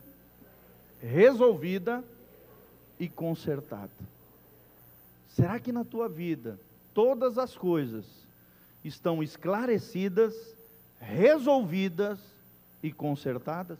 resolvida 1.01 2.01
e 2.97 3.09
consertada. 3.09 3.91
Será 5.35 5.59
que 5.59 5.73
na 5.73 5.83
tua 5.83 6.07
vida 6.07 6.57
todas 6.93 7.37
as 7.37 7.53
coisas 7.57 8.05
estão 8.81 9.21
esclarecidas, 9.21 10.33
resolvidas 11.01 12.17
e 12.81 12.93
consertadas. 12.93 13.79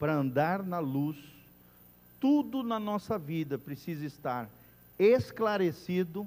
Para 0.00 0.16
andar 0.16 0.64
na 0.64 0.80
luz, 0.80 1.16
tudo 2.18 2.64
na 2.64 2.80
nossa 2.80 3.16
vida 3.16 3.56
precisa 3.56 4.04
estar 4.04 4.50
esclarecido, 4.98 6.26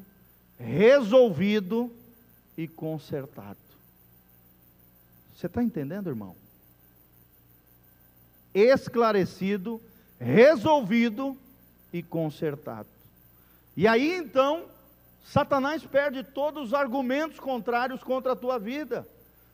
resolvido 0.57 1.91
e 2.57 2.69
consertado. 2.69 3.68
Você 5.39 5.47
está 5.47 5.63
entendendo, 5.63 6.09
irmão? 6.09 6.35
Esclarecido, 8.53 9.81
resolvido 10.19 11.37
e 11.93 12.03
consertado. 12.03 12.89
E 13.77 13.87
aí 13.87 14.17
então, 14.17 14.65
Satanás 15.23 15.81
perde 15.85 16.25
todos 16.25 16.67
os 16.67 16.73
argumentos 16.73 17.39
contrários 17.39 18.03
contra 18.03 18.33
a 18.33 18.35
tua 18.35 18.59
vida. 18.59 19.07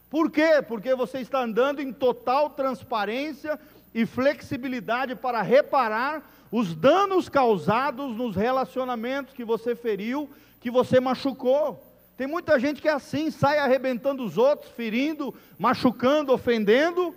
Por 0.10 0.32
quê? 0.32 0.60
Porque 0.68 0.96
você 0.96 1.20
está 1.20 1.44
andando 1.44 1.84
em 1.84 1.94
total 1.94 2.50
transparência 2.50 3.60
e 3.94 4.08
flexibilidade 4.08 5.14
para 5.14 5.44
reparar 5.44 6.28
os 6.52 6.74
danos 6.74 7.30
causados 7.30 8.18
nos 8.18 8.36
relacionamentos 8.36 9.36
que 9.36 9.46
você 9.46 9.76
feriu, 9.76 10.28
que 10.60 10.72
você 10.72 11.00
machucou. 11.00 11.85
Tem 12.18 12.28
muita 12.28 12.58
gente 12.60 12.82
que 12.82 12.88
é 12.88 12.94
assim, 12.94 13.30
sai 13.30 13.58
arrebentando 13.58 14.24
os 14.24 14.38
outros, 14.38 14.72
ferindo, 14.72 15.34
machucando, 15.60 16.32
ofendendo, 16.32 17.14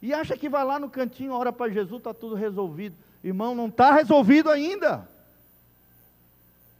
e 0.00 0.12
acha 0.12 0.36
que 0.36 0.48
vai 0.48 0.64
lá 0.64 0.80
no 0.80 0.90
cantinho, 0.90 1.32
ora 1.32 1.52
para 1.52 1.70
Jesus, 1.70 1.98
está 1.98 2.12
tudo 2.12 2.34
resolvido. 2.34 2.96
Irmão, 3.22 3.54
não 3.54 3.68
está 3.68 3.92
resolvido 3.92 4.50
ainda. 4.50 5.08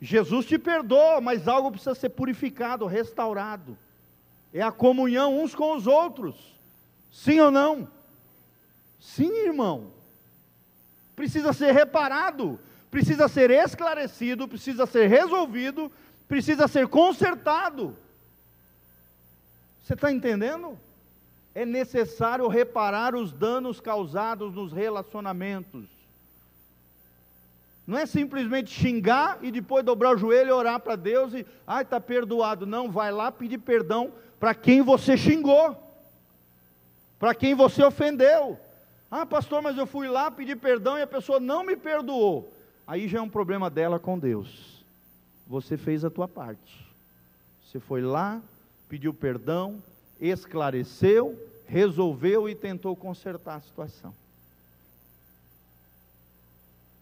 Jesus 0.01 0.47
te 0.47 0.59
perdoa, 0.59 1.21
mas 1.21 1.47
algo 1.47 1.71
precisa 1.71 1.95
ser 1.95 2.09
purificado, 2.09 2.87
restaurado. 2.87 3.79
É 4.53 4.61
a 4.61 4.73
comunhão 4.73 5.41
uns 5.41 5.55
com 5.55 5.77
os 5.77 5.87
outros. 5.87 6.35
Sim 7.13 7.39
ou 7.39 7.53
não? 7.53 7.89
Sim, 8.99 9.31
irmão. 9.47 9.93
Precisa 11.15 11.53
ser 11.53 11.71
reparado, 11.71 12.59
precisa 12.91 13.29
ser 13.29 13.51
esclarecido, 13.51 14.49
precisa 14.49 14.87
ser 14.87 15.07
resolvido, 15.07 15.93
precisa 16.33 16.67
ser 16.67 16.89
consertado. 16.89 17.95
Você 19.83 19.93
está 19.93 20.11
entendendo? 20.11 20.79
É 21.55 21.67
necessário 21.67 22.49
reparar 22.49 23.15
os 23.15 23.35
danos 23.35 23.83
causados 23.83 24.55
nos 24.55 24.73
relacionamentos. 24.73 25.85
Não 27.87 27.99
é 27.99 28.07
simplesmente 28.07 28.71
xingar 28.71 29.41
e 29.43 29.51
depois 29.51 29.85
dobrar 29.85 30.15
o 30.15 30.17
joelho 30.17 30.49
e 30.49 30.53
orar 30.53 30.81
para 30.81 30.97
Deus 30.97 31.35
e, 31.35 31.45
ai, 31.67 31.83
está 31.83 32.01
perdoado. 32.01 32.65
Não, 32.65 32.91
vai 32.91 33.13
lá 33.13 33.31
pedir 33.31 33.59
perdão 33.59 34.11
para 34.41 34.55
quem 34.55 34.81
você 34.81 35.19
xingou, 35.19 35.77
para 37.19 37.35
quem 37.35 37.55
você 37.55 37.85
ofendeu. 37.85 38.59
Ah, 39.11 39.27
pastor, 39.27 39.61
mas 39.61 39.77
eu 39.77 39.85
fui 39.85 40.09
lá 40.09 40.31
pedir 40.31 40.57
perdão 40.57 40.97
e 40.97 41.03
a 41.03 41.07
pessoa 41.07 41.39
não 41.39 41.63
me 41.63 41.77
perdoou. 41.77 42.51
Aí 42.87 43.07
já 43.07 43.19
é 43.19 43.21
um 43.21 43.29
problema 43.29 43.69
dela 43.69 43.99
com 43.99 44.19
Deus. 44.19 44.72
Você 45.53 45.77
fez 45.77 46.03
a 46.03 46.09
tua 46.09 46.27
parte. 46.27 46.83
Você 47.63 47.79
foi 47.79 48.01
lá, 48.01 48.41
pediu 48.89 49.13
perdão, 49.13 49.83
esclareceu, 50.19 51.39
resolveu 51.67 52.49
e 52.49 52.55
tentou 52.55 52.97
consertar 52.97 53.57
a 53.57 53.61
situação. 53.61 54.15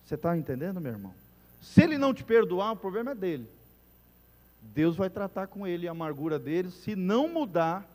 Você 0.05 0.17
está 0.17 0.37
entendendo, 0.37 0.81
meu 0.81 0.91
irmão? 0.91 1.15
Se 1.63 1.81
ele 1.81 1.97
não 1.97 2.13
te 2.13 2.25
perdoar, 2.25 2.73
o 2.73 2.77
problema 2.77 3.13
é 3.13 3.15
dele. 3.15 3.49
Deus 4.75 4.97
vai 4.97 5.09
tratar 5.09 5.47
com 5.47 5.65
ele 5.65 5.87
a 5.87 5.93
amargura 5.93 6.37
dele. 6.37 6.73
Se 6.73 6.97
não 6.97 7.29
mudar, 7.29 7.89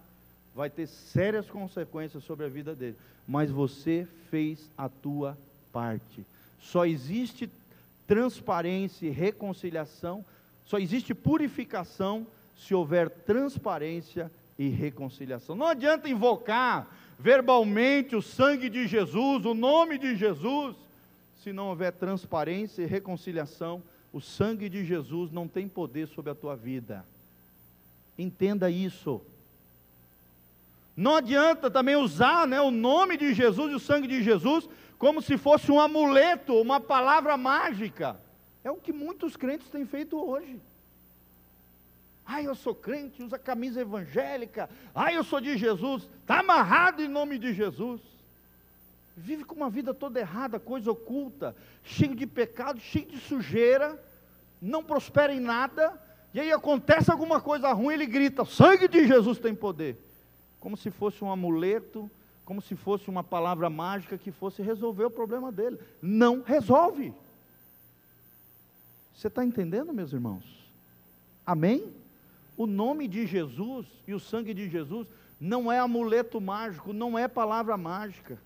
vai 0.55 0.69
ter 0.69 0.87
sérias 0.87 1.49
consequências 1.49 2.23
sobre 2.23 2.45
a 2.45 2.49
vida 2.49 2.73
dele. 2.73 2.95
Mas 3.27 3.51
você 3.51 4.07
fez 4.31 4.69
a 4.77 4.87
tua 4.87 5.37
parte. 5.73 6.25
Só 6.61 6.85
existe 6.85 7.49
transparência 8.07 9.05
e 9.05 9.09
reconciliação, 9.09 10.23
só 10.65 10.79
existe 10.79 11.13
purificação 11.13 12.25
se 12.55 12.73
houver 12.73 13.09
transparência 13.09 14.31
e 14.57 14.67
reconciliação. 14.67 15.55
Não 15.55 15.67
adianta 15.67 16.09
invocar 16.09 16.87
verbalmente 17.19 18.15
o 18.15 18.21
sangue 18.21 18.69
de 18.69 18.87
Jesus, 18.87 19.45
o 19.45 19.53
nome 19.53 19.97
de 19.97 20.15
Jesus, 20.15 20.75
se 21.43 21.53
não 21.53 21.67
houver 21.67 21.93
transparência 21.93 22.81
e 22.81 22.87
reconciliação, 22.87 23.81
o 24.11 24.19
sangue 24.19 24.67
de 24.69 24.83
Jesus 24.83 25.31
não 25.31 25.47
tem 25.47 25.67
poder 25.67 26.07
sobre 26.07 26.31
a 26.31 26.35
tua 26.35 26.55
vida. 26.55 27.05
Entenda 28.17 28.69
isso. 28.69 29.21
Não 30.95 31.17
adianta 31.17 31.69
também 31.69 31.95
usar 31.95 32.47
né, 32.47 32.61
o 32.61 32.71
nome 32.71 33.17
de 33.17 33.33
Jesus 33.33 33.71
e 33.71 33.75
o 33.75 33.79
sangue 33.79 34.07
de 34.07 34.23
Jesus 34.23 34.67
como 34.97 35.21
se 35.21 35.37
fosse 35.37 35.69
um 35.71 35.79
amuleto, 35.79 36.53
uma 36.59 36.79
palavra 36.79 37.35
mágica. 37.35 38.17
É 38.65 38.69
o 38.69 38.75
que 38.75 38.91
muitos 38.91 39.37
crentes 39.37 39.69
têm 39.69 39.85
feito 39.85 40.17
hoje. 40.17 40.59
Ai, 42.25 42.45
eu 42.47 42.55
sou 42.55 42.75
crente, 42.75 43.23
usa 43.23 43.39
camisa 43.39 43.79
evangélica. 43.79 44.69
Ai, 44.93 45.15
eu 45.15 45.23
sou 45.23 45.39
de 45.39 45.57
Jesus. 45.57 46.09
Está 46.21 46.39
amarrado 46.39 47.01
em 47.01 47.07
nome 47.07 47.39
de 47.39 47.53
Jesus 47.53 48.01
vive 49.15 49.43
com 49.43 49.55
uma 49.55 49.69
vida 49.69 49.93
toda 49.93 50.19
errada, 50.19 50.59
coisa 50.59 50.91
oculta, 50.91 51.55
cheio 51.83 52.15
de 52.15 52.27
pecado, 52.27 52.79
cheio 52.79 53.05
de 53.05 53.19
sujeira, 53.19 53.99
não 54.61 54.83
prospera 54.83 55.33
em 55.33 55.39
nada, 55.39 55.93
e 56.33 56.39
aí 56.39 56.51
acontece 56.51 57.09
alguma 57.09 57.39
coisa 57.39 57.71
ruim, 57.71 57.93
ele 57.93 58.05
grita: 58.05 58.43
sangue 58.43 58.87
de 58.87 59.07
Jesus 59.07 59.39
tem 59.39 59.55
poder. 59.55 59.97
Como 60.59 60.75
se 60.75 60.91
fosse 60.91 61.23
um 61.23 61.31
amuleto, 61.31 62.09
como 62.43 62.61
se 62.61 62.75
fosse 62.75 63.09
uma 63.09 63.23
palavra 63.23 63.69
mágica 63.69 64.17
que 64.17 64.31
fosse 64.31 64.61
resolver 64.61 65.05
o 65.05 65.11
problema 65.11 65.51
dele. 65.51 65.79
Não 66.01 66.41
resolve. 66.41 67.13
Você 69.15 69.27
está 69.27 69.43
entendendo, 69.43 69.93
meus 69.93 70.11
irmãos? 70.11 70.43
Amém? 71.45 71.93
O 72.57 72.67
nome 72.67 73.07
de 73.07 73.25
Jesus 73.25 73.85
e 74.07 74.13
o 74.13 74.19
sangue 74.19 74.53
de 74.53 74.69
Jesus 74.69 75.07
não 75.39 75.71
é 75.71 75.79
amuleto 75.79 76.39
mágico, 76.41 76.93
não 76.93 77.17
é 77.17 77.27
palavra 77.27 77.77
mágica. 77.77 78.37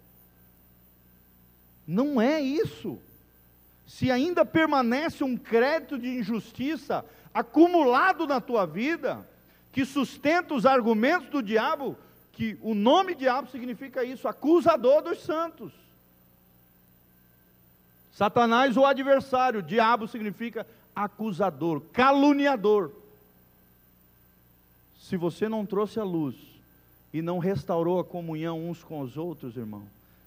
Não 1.88 2.22
é 2.22 2.40
isso. 2.40 3.00
Se 3.88 4.12
ainda 4.12 4.46
permanece 4.46 5.24
um 5.24 5.36
crédito 5.36 5.98
de 5.98 6.08
injustiça 6.08 7.04
acumulado 7.34 8.28
na 8.28 8.40
tua 8.40 8.66
vida, 8.66 9.28
que 9.72 9.84
sustenta 9.86 10.54
os 10.54 10.66
argumentos 10.66 11.30
do 11.30 11.42
diabo, 11.42 11.98
que 12.34 12.58
o 12.62 12.76
nome 12.76 13.16
diabo 13.16 13.50
significa 13.50 14.04
isso, 14.04 14.28
acusador 14.28 15.02
dos 15.02 15.22
santos. 15.22 15.72
Satanás, 18.20 18.76
o 18.76 18.86
adversário, 18.86 19.64
diabo 19.64 20.06
significa 20.06 20.68
acusador, 20.94 21.80
caluniador. 21.94 22.92
Se 25.00 25.16
você 25.16 25.48
não 25.48 25.66
trouxe 25.66 26.02
a 26.02 26.04
luz 26.04 26.36
e 27.14 27.22
não 27.22 27.40
restaurou 27.40 27.98
a 27.98 28.04
comunhão 28.04 28.70
uns 28.70 28.84
com 28.84 29.00
os 29.00 29.16
outros, 29.16 29.56
irmão, 29.56 29.84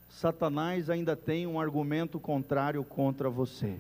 Satanás 0.09 0.89
ainda 0.89 1.15
tem 1.15 1.47
um 1.47 1.61
argumento 1.61 2.19
contrário 2.19 2.83
contra 2.83 3.29
você. 3.29 3.79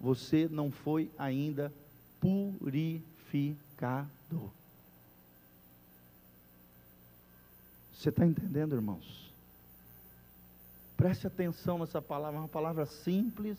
Você 0.00 0.48
não 0.50 0.70
foi 0.70 1.10
ainda 1.18 1.70
purificado. 2.18 4.00
Você 7.92 8.08
está 8.08 8.24
entendendo, 8.24 8.74
irmãos? 8.74 9.26
Preste 11.06 11.28
atenção 11.28 11.78
nessa 11.78 12.02
palavra, 12.02 12.40
uma 12.40 12.48
palavra 12.48 12.84
simples, 12.84 13.56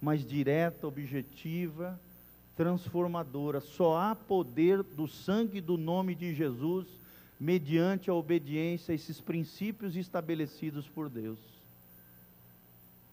mas 0.00 0.24
direta, 0.24 0.86
objetiva, 0.86 2.00
transformadora. 2.56 3.60
Só 3.60 3.98
há 3.98 4.14
poder 4.14 4.82
do 4.82 5.06
sangue 5.06 5.60
do 5.60 5.76
nome 5.76 6.14
de 6.14 6.34
Jesus 6.34 6.86
mediante 7.38 8.08
a 8.08 8.14
obediência 8.14 8.92
a 8.92 8.94
esses 8.94 9.20
princípios 9.20 9.94
estabelecidos 9.94 10.88
por 10.88 11.10
Deus. 11.10 11.38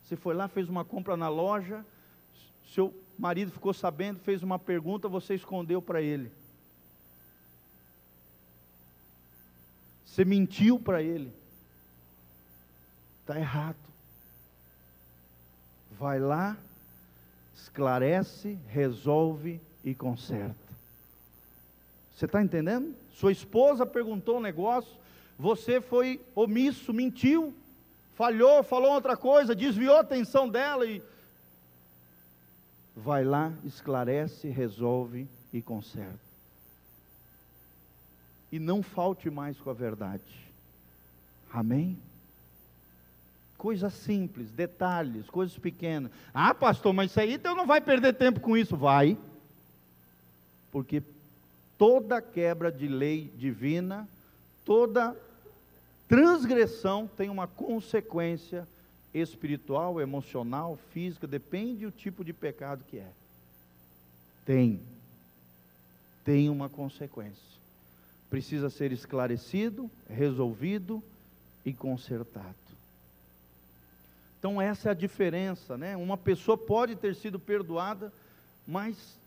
Você 0.05 0.15
foi 0.15 0.33
lá, 0.33 0.47
fez 0.47 0.69
uma 0.69 0.85
compra 0.85 1.17
na 1.17 1.27
loja, 1.27 1.85
seu 2.73 2.93
marido 3.19 3.51
ficou 3.51 3.73
sabendo, 3.73 4.17
fez 4.19 4.41
uma 4.43 4.57
pergunta, 4.57 5.09
você 5.09 5.35
escondeu 5.35 5.81
para 5.81 6.01
ele. 6.01 6.31
Você 10.05 10.23
mentiu 10.23 10.79
para 10.79 11.03
ele. 11.03 11.33
Está 13.27 13.37
errado. 13.37 13.75
Vai 15.99 16.17
lá, 16.17 16.55
esclarece, 17.53 18.57
resolve 18.69 19.59
e 19.83 19.93
conserta. 19.93 20.55
Você 22.15 22.23
está 22.23 22.41
entendendo? 22.41 22.95
Sua 23.11 23.33
esposa 23.33 23.85
perguntou 23.85 24.37
um 24.37 24.39
negócio, 24.39 24.97
você 25.37 25.81
foi 25.81 26.21
omisso, 26.33 26.93
mentiu, 26.93 27.53
falhou, 28.15 28.63
falou 28.63 28.93
outra 28.93 29.17
coisa, 29.17 29.53
desviou 29.53 29.97
a 29.97 29.99
atenção 29.99 30.47
dela 30.47 30.85
e. 30.85 31.03
Vai 32.95 33.25
lá, 33.25 33.51
esclarece, 33.65 34.47
resolve 34.47 35.27
e 35.51 35.61
conserta. 35.61 36.17
E 38.53 38.57
não 38.57 38.81
falte 38.81 39.29
mais 39.29 39.59
com 39.59 39.69
a 39.69 39.73
verdade. 39.73 40.23
Amém? 41.51 41.99
Coisas 43.57 43.93
simples, 43.93 44.51
detalhes, 44.51 45.29
coisas 45.29 45.57
pequenas. 45.57 46.11
Ah, 46.33 46.53
pastor, 46.53 46.93
mas 46.93 47.11
isso 47.11 47.19
aí 47.19 47.33
então 47.33 47.55
não 47.55 47.65
vai 47.65 47.81
perder 47.81 48.13
tempo 48.13 48.39
com 48.39 48.55
isso. 48.55 48.77
Vai. 48.77 49.17
Porque 50.71 51.01
toda 51.77 52.21
quebra 52.21 52.71
de 52.71 52.87
lei 52.87 53.31
divina, 53.35 54.07
toda 54.63 55.15
transgressão 56.07 57.09
tem 57.17 57.29
uma 57.29 57.47
consequência 57.47 58.67
espiritual, 59.13 59.99
emocional, 59.99 60.77
física, 60.93 61.25
depende 61.25 61.85
do 61.85 61.91
tipo 61.91 62.23
de 62.23 62.33
pecado 62.33 62.83
que 62.87 62.97
é. 62.97 63.11
Tem. 64.45 64.79
Tem 66.23 66.49
uma 66.49 66.69
consequência. 66.69 67.57
Precisa 68.29 68.69
ser 68.69 68.91
esclarecido, 68.91 69.89
resolvido 70.09 71.01
e 71.65 71.73
consertado. 71.73 72.66
Então 74.39 74.61
essa 74.61 74.89
é 74.89 74.91
a 74.91 74.95
diferença, 74.95 75.77
né? 75.77 75.97
Uma 75.97 76.17
pessoa 76.17 76.57
pode 76.57 76.95
ter 76.95 77.15
sido 77.15 77.39
perdoada, 77.39 78.13
mas 78.67 79.19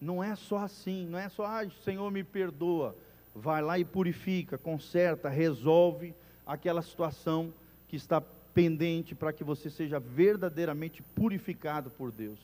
não 0.00 0.22
é 0.22 0.36
só 0.36 0.58
assim, 0.58 1.06
não 1.06 1.18
é 1.18 1.28
só, 1.28 1.46
ah, 1.46 1.66
Senhor 1.84 2.10
me 2.10 2.22
perdoa. 2.22 2.94
Vai 3.34 3.62
lá 3.62 3.78
e 3.78 3.84
purifica, 3.84 4.58
conserta, 4.58 5.28
resolve 5.28 6.14
aquela 6.46 6.82
situação 6.82 7.52
que 7.88 7.96
está 7.96 8.20
pendente 8.52 9.14
para 9.14 9.32
que 9.32 9.42
você 9.42 9.70
seja 9.70 9.98
verdadeiramente 9.98 11.02
purificado 11.02 11.90
por 11.90 12.12
Deus. 12.12 12.38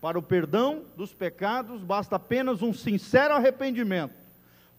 Para 0.00 0.18
o 0.18 0.22
perdão 0.22 0.84
dos 0.96 1.14
pecados 1.14 1.82
basta 1.82 2.16
apenas 2.16 2.60
um 2.60 2.72
sincero 2.72 3.34
arrependimento. 3.34 4.14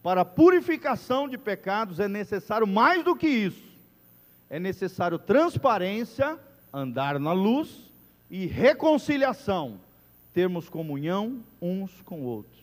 Para 0.04 0.22
a 0.22 0.26
purificação 0.26 1.28
de 1.28 1.38
pecados 1.38 2.00
é 2.00 2.08
necessário 2.08 2.68
mais 2.68 3.04
do 3.04 3.16
que 3.16 3.28
isso 3.28 3.67
é 4.50 4.60
necessário 4.60 5.20
transparência, 5.20 6.38
andar 6.74 7.20
na 7.20 7.34
luz 7.34 7.70
e 8.30 8.46
reconciliação, 8.46 9.80
termos 10.34 10.70
comunhão 10.70 11.40
uns 11.62 12.02
com 12.02 12.24
outros. 12.24 12.58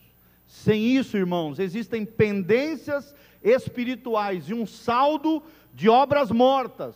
Sem 0.47 0.95
isso, 0.95 1.17
irmãos, 1.17 1.59
existem 1.59 2.05
pendências 2.05 3.13
espirituais 3.43 4.49
e 4.49 4.53
um 4.53 4.65
saldo 4.65 5.41
de 5.73 5.89
obras 5.89 6.31
mortas 6.31 6.95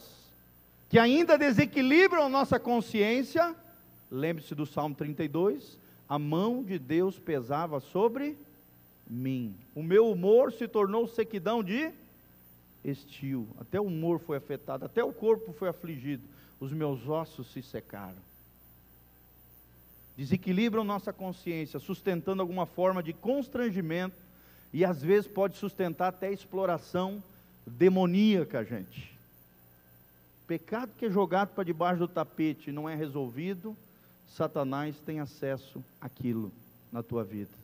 que 0.88 0.97
ainda 0.97 1.38
desequilibram 1.38 2.30
nossa 2.30 2.60
consciência. 2.60 3.56
Lembre-se 4.10 4.56
do 4.56 4.65
Salmo 4.65 4.95
32: 4.95 5.78
a 6.08 6.17
mão 6.17 6.63
de 6.63 6.80
Deus 6.80 7.19
pesava 7.19 7.80
sobre 7.80 8.36
mim, 9.08 9.56
o 9.73 9.82
meu 9.82 10.10
humor 10.10 10.54
se 10.54 10.67
tornou 10.67 11.08
sequidão 11.08 11.63
de 11.63 11.91
estio, 12.83 13.47
até 13.59 13.79
o 13.79 13.85
humor 13.85 14.19
foi 14.19 14.37
afetado, 14.37 14.85
até 14.85 15.03
o 15.03 15.13
corpo 15.13 15.53
foi 15.53 15.69
afligido, 15.69 16.23
os 16.59 16.71
meus 16.71 17.07
ossos 17.07 17.51
se 17.51 17.61
secaram. 17.61 18.29
Desequilibram 20.17 20.83
nossa 20.83 21.13
consciência, 21.13 21.79
sustentando 21.79 22.41
alguma 22.41 22.65
forma 22.65 23.01
de 23.01 23.13
constrangimento 23.13 24.15
e 24.73 24.83
às 24.83 25.01
vezes 25.01 25.29
pode 25.29 25.57
sustentar 25.57 26.09
até 26.09 26.31
exploração 26.31 27.23
demoníaca, 27.65 28.63
gente. 28.63 29.13
Pecado 30.47 30.91
que 30.97 31.05
é 31.05 31.09
jogado 31.09 31.49
para 31.49 31.63
debaixo 31.63 31.99
do 31.99 32.07
tapete 32.07 32.69
e 32.69 32.73
não 32.73 32.89
é 32.89 32.95
resolvido, 32.95 33.75
Satanás 34.27 34.95
tem 35.05 35.19
acesso 35.19 35.83
àquilo 36.01 36.51
na 36.91 37.01
tua 37.03 37.23
vida. 37.23 37.59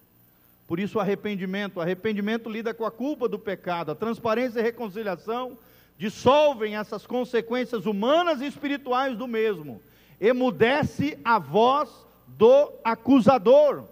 Por 0.67 0.79
isso, 0.79 0.99
arrependimento. 0.99 1.79
Arrependimento 1.79 2.49
lida 2.49 2.73
com 2.73 2.85
a 2.85 2.91
culpa 2.91 3.27
do 3.27 3.37
pecado. 3.37 3.91
A 3.91 3.95
transparência 3.95 4.59
e 4.59 4.61
a 4.61 4.65
reconciliação 4.65 5.57
dissolvem 5.97 6.75
essas 6.75 7.05
consequências 7.05 7.85
humanas 7.85 8.41
e 8.41 8.47
espirituais 8.47 9.17
do 9.17 9.27
mesmo. 9.27 9.81
Emudece 10.19 11.17
a 11.23 11.37
voz 11.39 11.89
do 12.27 12.71
acusador. 12.83 13.83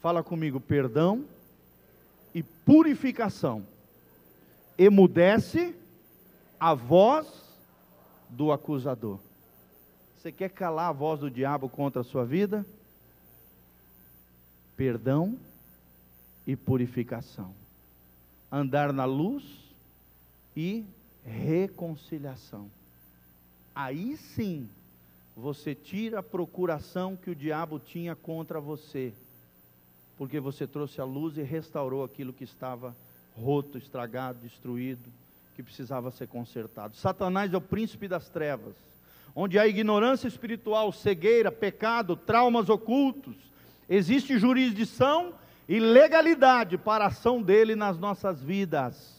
Fala 0.00 0.22
comigo, 0.22 0.60
perdão 0.60 1.24
e 2.34 2.42
purificação. 2.42 3.64
Emudece 4.76 5.74
a 6.58 6.74
voz 6.74 7.26
do 8.28 8.50
acusador. 8.50 9.18
Você 10.16 10.32
quer 10.32 10.50
calar 10.50 10.88
a 10.88 10.92
voz 10.92 11.20
do 11.20 11.30
diabo 11.30 11.68
contra 11.68 12.00
a 12.00 12.04
sua 12.04 12.24
vida? 12.24 12.66
Perdão 14.76 15.38
e 16.46 16.56
purificação. 16.56 17.54
Andar 18.50 18.92
na 18.92 19.04
luz 19.04 19.42
e 20.56 20.84
reconciliação. 21.24 22.70
Aí 23.74 24.16
sim, 24.16 24.68
você 25.36 25.74
tira 25.74 26.20
a 26.20 26.22
procuração 26.22 27.16
que 27.16 27.30
o 27.30 27.34
diabo 27.34 27.80
tinha 27.80 28.14
contra 28.14 28.60
você, 28.60 29.12
porque 30.16 30.38
você 30.38 30.66
trouxe 30.66 31.00
a 31.00 31.04
luz 31.04 31.36
e 31.36 31.42
restaurou 31.42 32.04
aquilo 32.04 32.32
que 32.32 32.44
estava 32.44 32.94
roto, 33.36 33.76
estragado, 33.76 34.38
destruído, 34.40 35.10
que 35.56 35.62
precisava 35.62 36.10
ser 36.10 36.28
consertado. 36.28 36.96
Satanás 36.96 37.52
é 37.52 37.56
o 37.56 37.60
príncipe 37.60 38.06
das 38.06 38.28
trevas, 38.28 38.74
onde 39.34 39.58
há 39.58 39.66
ignorância 39.66 40.28
espiritual, 40.28 40.92
cegueira, 40.92 41.50
pecado, 41.50 42.16
traumas 42.16 42.68
ocultos, 42.68 43.34
Existe 43.88 44.38
jurisdição 44.38 45.34
e 45.68 45.78
legalidade 45.78 46.76
para 46.78 47.04
a 47.04 47.08
ação 47.08 47.42
dele 47.42 47.74
nas 47.74 47.98
nossas 47.98 48.42
vidas. 48.42 49.14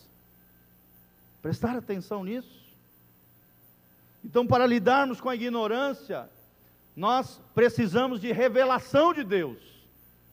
Prestar 1.42 1.76
atenção 1.76 2.24
nisso. 2.24 2.64
Então, 4.24 4.46
para 4.48 4.66
lidarmos 4.66 5.22
com 5.22 5.30
a 5.30 5.36
ignorância, 5.36 6.28
nós 6.96 7.40
precisamos 7.54 8.20
de 8.20 8.32
revelação 8.32 9.14
de 9.14 9.24
Deus. 9.24 9.60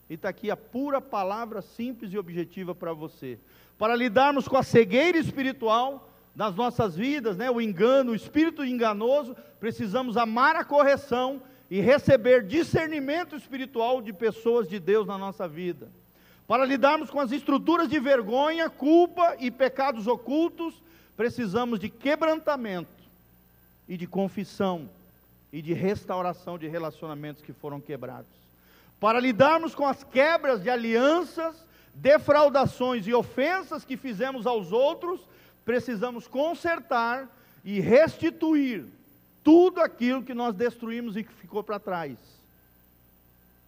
E 0.09 0.15
está 0.15 0.29
aqui 0.29 0.49
a 0.49 0.57
pura 0.57 0.99
palavra 0.99 1.61
simples 1.61 2.11
e 2.11 2.17
objetiva 2.17 2.73
para 2.73 2.93
você. 2.93 3.37
Para 3.77 3.95
lidarmos 3.95 4.47
com 4.47 4.57
a 4.57 4.63
cegueira 4.63 5.17
espiritual 5.17 6.09
nas 6.35 6.55
nossas 6.55 6.95
vidas, 6.95 7.37
né, 7.37 7.51
o 7.51 7.61
engano, 7.61 8.11
o 8.11 8.15
espírito 8.15 8.65
enganoso, 8.65 9.35
precisamos 9.59 10.17
amar 10.17 10.55
a 10.55 10.63
correção 10.63 11.41
e 11.69 11.79
receber 11.79 12.43
discernimento 12.43 13.35
espiritual 13.35 14.01
de 14.01 14.13
pessoas 14.13 14.67
de 14.67 14.79
Deus 14.79 15.07
na 15.07 15.17
nossa 15.17 15.47
vida. 15.47 15.89
Para 16.47 16.65
lidarmos 16.65 17.09
com 17.09 17.19
as 17.19 17.31
estruturas 17.31 17.87
de 17.87 17.99
vergonha, 17.99 18.69
culpa 18.69 19.35
e 19.39 19.49
pecados 19.49 20.07
ocultos, 20.07 20.83
precisamos 21.15 21.79
de 21.79 21.89
quebrantamento 21.89 23.03
e 23.87 23.97
de 23.97 24.05
confissão 24.05 24.89
e 25.51 25.61
de 25.61 25.73
restauração 25.73 26.57
de 26.57 26.67
relacionamentos 26.67 27.41
que 27.41 27.53
foram 27.53 27.79
quebrados. 27.79 28.43
Para 28.99 29.19
lidarmos 29.19 29.75
com 29.75 29.87
as 29.87 30.03
quebras 30.03 30.61
de 30.63 30.69
alianças, 30.69 31.65
defraudações 31.93 33.05
e 33.07 33.13
ofensas 33.13 33.85
que 33.85 33.95
fizemos 33.95 34.47
aos 34.47 34.71
outros, 34.71 35.21
precisamos 35.63 36.27
consertar 36.27 37.29
e 37.63 37.79
restituir 37.79 38.85
tudo 39.43 39.81
aquilo 39.81 40.23
que 40.23 40.33
nós 40.33 40.55
destruímos 40.55 41.17
e 41.17 41.23
que 41.23 41.33
ficou 41.33 41.63
para 41.63 41.79
trás, 41.79 42.17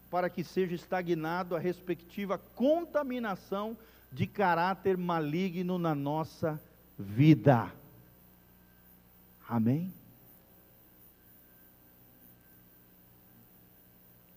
para 0.10 0.30
que 0.30 0.44
seja 0.44 0.74
estagnado 0.74 1.56
a 1.56 1.60
respectiva 1.60 2.38
contaminação 2.38 3.78
de 4.12 4.26
caráter 4.26 4.98
maligno 4.98 5.78
na 5.78 5.94
nossa 5.94 6.60
vida. 6.98 7.72
Amém? 9.48 9.94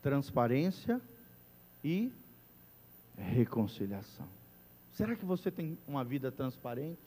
Transparência 0.03 1.01
e 1.85 2.13
reconciliação. 3.17 4.27
Será 4.95 5.15
que 5.15 5.25
você 5.25 5.51
tem 5.51 5.79
uma 5.87 6.05
vida 6.05 6.33
transparente? 6.33 6.99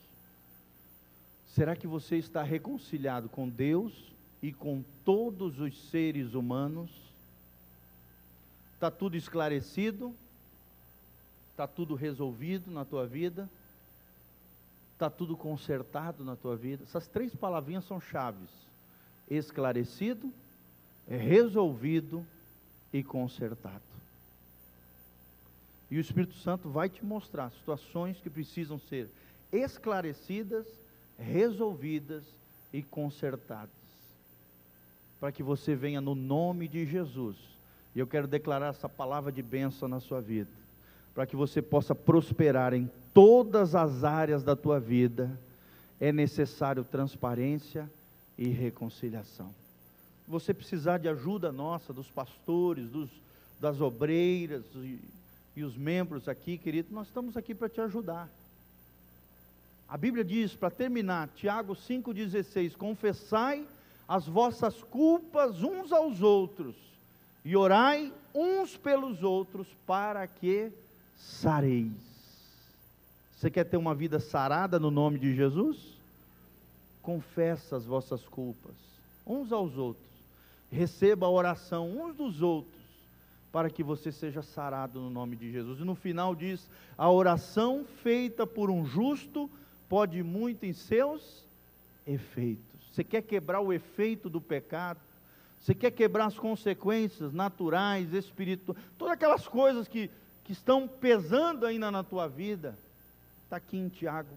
Será 1.48 1.76
que 1.76 1.86
você 1.86 2.16
está 2.16 2.42
reconciliado 2.42 3.28
com 3.28 3.46
Deus 3.46 4.11
e 4.42 4.52
com 4.52 4.82
todos 5.04 5.60
os 5.60 5.90
seres 5.90 6.34
humanos? 6.34 6.90
Está 8.74 8.90
tudo 8.90 9.16
esclarecido? 9.16 10.12
Está 11.52 11.66
tudo 11.68 11.94
resolvido 11.94 12.70
na 12.70 12.84
tua 12.84 13.06
vida? 13.06 13.48
Está 14.94 15.08
tudo 15.08 15.36
consertado 15.36 16.24
na 16.24 16.34
tua 16.34 16.56
vida? 16.56 16.82
Essas 16.82 17.06
três 17.06 17.34
palavrinhas 17.34 17.84
são 17.84 18.00
chaves: 18.00 18.48
esclarecido, 19.30 20.32
resolvido 21.08 22.26
e 22.92 23.02
consertado. 23.02 23.82
E 25.90 25.98
o 25.98 26.00
Espírito 26.00 26.34
Santo 26.34 26.68
vai 26.70 26.88
te 26.88 27.04
mostrar 27.04 27.50
situações 27.50 28.18
que 28.18 28.30
precisam 28.30 28.78
ser 28.78 29.08
esclarecidas, 29.52 30.66
resolvidas 31.18 32.24
e 32.72 32.82
consertadas. 32.82 33.81
Para 35.22 35.30
que 35.30 35.40
você 35.40 35.76
venha 35.76 36.00
no 36.00 36.16
nome 36.16 36.66
de 36.66 36.84
Jesus. 36.84 37.36
E 37.94 38.00
eu 38.00 38.08
quero 38.08 38.26
declarar 38.26 38.70
essa 38.70 38.88
palavra 38.88 39.30
de 39.30 39.40
bênção 39.40 39.86
na 39.86 40.00
sua 40.00 40.20
vida. 40.20 40.50
Para 41.14 41.26
que 41.26 41.36
você 41.36 41.62
possa 41.62 41.94
prosperar 41.94 42.74
em 42.74 42.90
todas 43.14 43.76
as 43.76 44.02
áreas 44.02 44.42
da 44.42 44.56
tua 44.56 44.80
vida, 44.80 45.30
é 46.00 46.10
necessário 46.10 46.82
transparência 46.82 47.88
e 48.36 48.48
reconciliação. 48.48 49.54
Você 50.26 50.52
precisar 50.52 50.98
de 50.98 51.08
ajuda 51.08 51.52
nossa, 51.52 51.92
dos 51.92 52.08
pastores, 52.08 52.88
dos, 52.88 53.08
das 53.60 53.80
obreiras, 53.80 54.64
e 55.54 55.62
os 55.62 55.76
membros 55.76 56.28
aqui, 56.28 56.58
querido, 56.58 56.88
nós 56.92 57.06
estamos 57.06 57.36
aqui 57.36 57.54
para 57.54 57.68
te 57.68 57.80
ajudar. 57.80 58.28
A 59.88 59.96
Bíblia 59.96 60.24
diz, 60.24 60.52
para 60.52 60.68
terminar, 60.68 61.28
Tiago 61.36 61.76
5,16: 61.76 62.74
Confessai 62.74 63.64
as 64.08 64.26
vossas 64.26 64.82
culpas 64.82 65.62
uns 65.62 65.92
aos 65.92 66.22
outros, 66.22 66.74
e 67.44 67.56
orai 67.56 68.12
uns 68.34 68.76
pelos 68.76 69.22
outros, 69.22 69.66
para 69.86 70.26
que 70.26 70.70
sareis. 71.16 71.92
Você 73.36 73.50
quer 73.50 73.64
ter 73.64 73.76
uma 73.76 73.94
vida 73.94 74.20
sarada 74.20 74.78
no 74.78 74.90
nome 74.90 75.18
de 75.18 75.34
Jesus? 75.34 75.78
Confessa 77.02 77.76
as 77.76 77.84
vossas 77.84 78.22
culpas 78.28 78.92
uns 79.26 79.52
aos 79.52 79.76
outros, 79.76 80.06
receba 80.70 81.26
a 81.26 81.30
oração 81.30 81.90
uns 81.90 82.14
dos 82.14 82.42
outros 82.42 82.82
para 83.52 83.68
que 83.68 83.82
você 83.82 84.10
seja 84.10 84.42
sarado 84.42 84.98
no 84.98 85.10
nome 85.10 85.36
de 85.36 85.50
Jesus. 85.50 85.80
E 85.80 85.84
no 85.84 85.94
final 85.94 86.34
diz: 86.34 86.68
a 86.96 87.10
oração 87.10 87.84
feita 88.02 88.46
por 88.46 88.70
um 88.70 88.84
justo 88.84 89.48
pode 89.88 90.22
muito 90.22 90.64
em 90.64 90.72
seus 90.72 91.44
efeitos. 92.06 92.71
Você 92.92 93.02
quer 93.02 93.22
quebrar 93.22 93.60
o 93.60 93.72
efeito 93.72 94.28
do 94.28 94.40
pecado? 94.40 95.00
Você 95.60 95.74
quer 95.74 95.90
quebrar 95.90 96.26
as 96.26 96.38
consequências 96.38 97.32
naturais, 97.32 98.12
espirituais, 98.12 98.78
todas 98.98 99.14
aquelas 99.14 99.48
coisas 99.48 99.88
que, 99.88 100.10
que 100.44 100.52
estão 100.52 100.86
pesando 100.86 101.64
ainda 101.64 101.90
na 101.90 102.02
tua 102.02 102.28
vida? 102.28 102.76
Está 103.44 103.56
aqui 103.56 103.78
em 103.78 103.88
Tiago 103.88 104.34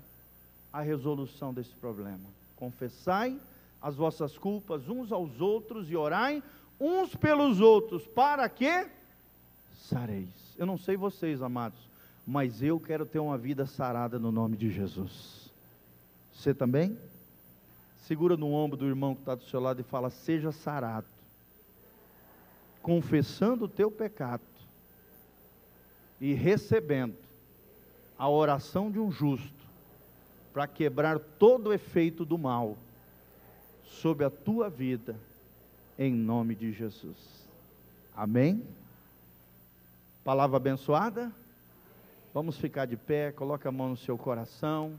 a 0.71 0.81
resolução 0.81 1.53
desse 1.53 1.73
problema. 1.75 2.23
Confessai 2.55 3.37
as 3.81 3.95
vossas 3.95 4.37
culpas 4.37 4.87
uns 4.87 5.11
aos 5.11 5.41
outros 5.41 5.91
e 5.91 5.95
orai 5.95 6.41
uns 6.79 7.15
pelos 7.15 7.59
outros, 7.59 8.05
para 8.07 8.47
que 8.47 8.87
sareis. 9.77 10.55
Eu 10.57 10.65
não 10.65 10.77
sei 10.77 10.95
vocês, 10.95 11.41
amados, 11.41 11.79
mas 12.25 12.61
eu 12.61 12.79
quero 12.79 13.05
ter 13.05 13.19
uma 13.19 13.37
vida 13.37 13.65
sarada 13.65 14.17
no 14.17 14.31
nome 14.31 14.57
de 14.57 14.69
Jesus. 14.69 15.51
Você 16.33 16.53
também? 16.53 16.97
Segura 18.07 18.37
no 18.37 18.51
ombro 18.53 18.77
do 18.77 18.85
irmão 18.85 19.15
que 19.15 19.21
está 19.21 19.33
do 19.33 19.43
seu 19.45 19.59
lado 19.59 19.81
e 19.81 19.83
fala: 19.83 20.11
Seja 20.11 20.51
sarado, 20.51 21.07
confessando 22.79 23.65
o 23.65 23.67
teu 23.67 23.89
pecado 23.89 24.43
e 26.21 26.31
recebendo 26.31 27.17
a 28.15 28.29
oração 28.29 28.91
de 28.91 28.99
um 28.99 29.11
justo 29.11 29.65
para 30.53 30.67
quebrar 30.67 31.17
todo 31.17 31.67
o 31.67 31.73
efeito 31.73 32.23
do 32.23 32.37
mal 32.37 32.77
sobre 33.83 34.23
a 34.23 34.29
tua 34.29 34.69
vida, 34.69 35.15
em 35.97 36.13
nome 36.13 36.53
de 36.53 36.71
Jesus. 36.71 37.17
Amém? 38.15 38.63
Palavra 40.23 40.57
abençoada? 40.57 41.31
Vamos 42.35 42.55
ficar 42.57 42.85
de 42.85 42.97
pé, 42.97 43.31
coloca 43.31 43.67
a 43.67 43.71
mão 43.71 43.89
no 43.89 43.97
seu 43.97 44.15
coração. 44.15 44.93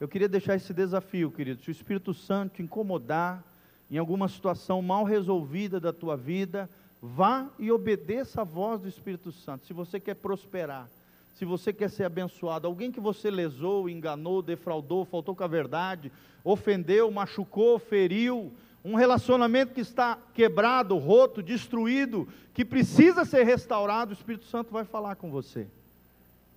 Eu 0.00 0.08
queria 0.08 0.30
deixar 0.30 0.54
esse 0.54 0.72
desafio, 0.72 1.30
querido. 1.30 1.62
Se 1.62 1.68
o 1.68 1.70
Espírito 1.70 2.14
Santo 2.14 2.54
te 2.54 2.62
incomodar 2.62 3.44
em 3.90 3.98
alguma 3.98 4.28
situação 4.28 4.80
mal 4.80 5.04
resolvida 5.04 5.78
da 5.78 5.92
tua 5.92 6.16
vida, 6.16 6.70
vá 7.02 7.50
e 7.58 7.70
obedeça 7.70 8.40
a 8.40 8.44
voz 8.44 8.80
do 8.80 8.88
Espírito 8.88 9.30
Santo. 9.30 9.66
Se 9.66 9.74
você 9.74 10.00
quer 10.00 10.14
prosperar, 10.14 10.88
se 11.34 11.44
você 11.44 11.70
quer 11.70 11.90
ser 11.90 12.04
abençoado, 12.04 12.66
alguém 12.66 12.90
que 12.90 12.98
você 12.98 13.30
lesou, 13.30 13.90
enganou, 13.90 14.40
defraudou, 14.40 15.04
faltou 15.04 15.36
com 15.36 15.44
a 15.44 15.46
verdade, 15.46 16.10
ofendeu, 16.42 17.10
machucou, 17.10 17.78
feriu, 17.78 18.50
um 18.82 18.94
relacionamento 18.94 19.74
que 19.74 19.82
está 19.82 20.16
quebrado, 20.32 20.96
roto, 20.96 21.42
destruído, 21.42 22.26
que 22.54 22.64
precisa 22.64 23.26
ser 23.26 23.44
restaurado, 23.44 24.12
o 24.12 24.14
Espírito 24.14 24.46
Santo 24.46 24.72
vai 24.72 24.84
falar 24.84 25.16
com 25.16 25.30
você. 25.30 25.68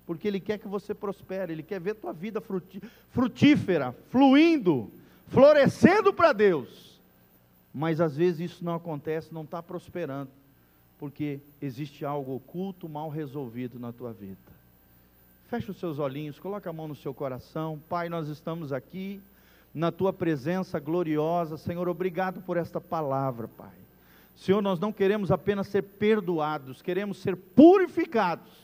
Porque 0.05 0.27
Ele 0.27 0.39
quer 0.39 0.57
que 0.57 0.67
você 0.67 0.93
prospere, 0.93 1.53
Ele 1.53 1.63
quer 1.63 1.79
ver 1.79 1.95
tua 1.95 2.13
vida 2.13 2.41
frutífera, 3.11 3.95
fluindo, 4.09 4.89
florescendo 5.29 6.13
para 6.13 6.33
Deus. 6.33 6.99
Mas 7.73 8.01
às 8.01 8.15
vezes 8.15 8.51
isso 8.51 8.65
não 8.65 8.75
acontece, 8.75 9.33
não 9.33 9.43
está 9.43 9.63
prosperando, 9.63 10.29
porque 10.99 11.39
existe 11.61 12.05
algo 12.05 12.35
oculto, 12.35 12.87
mal 12.87 13.09
resolvido 13.09 13.79
na 13.79 13.91
tua 13.91 14.11
vida. 14.13 14.37
Feche 15.49 15.71
os 15.71 15.79
seus 15.79 15.99
olhinhos, 15.99 16.39
coloca 16.39 16.69
a 16.69 16.73
mão 16.73 16.87
no 16.87 16.95
seu 16.95 17.13
coração. 17.13 17.79
Pai, 17.87 18.09
nós 18.09 18.27
estamos 18.27 18.73
aqui 18.73 19.21
na 19.73 19.91
tua 19.91 20.11
presença 20.11 20.79
gloriosa. 20.79 21.57
Senhor, 21.57 21.87
obrigado 21.87 22.41
por 22.41 22.57
esta 22.57 22.81
palavra, 22.81 23.47
Pai. 23.47 23.83
Senhor, 24.35 24.61
nós 24.61 24.79
não 24.79 24.91
queremos 24.91 25.31
apenas 25.31 25.67
ser 25.67 25.83
perdoados, 25.83 26.81
queremos 26.81 27.17
ser 27.17 27.35
purificados 27.35 28.62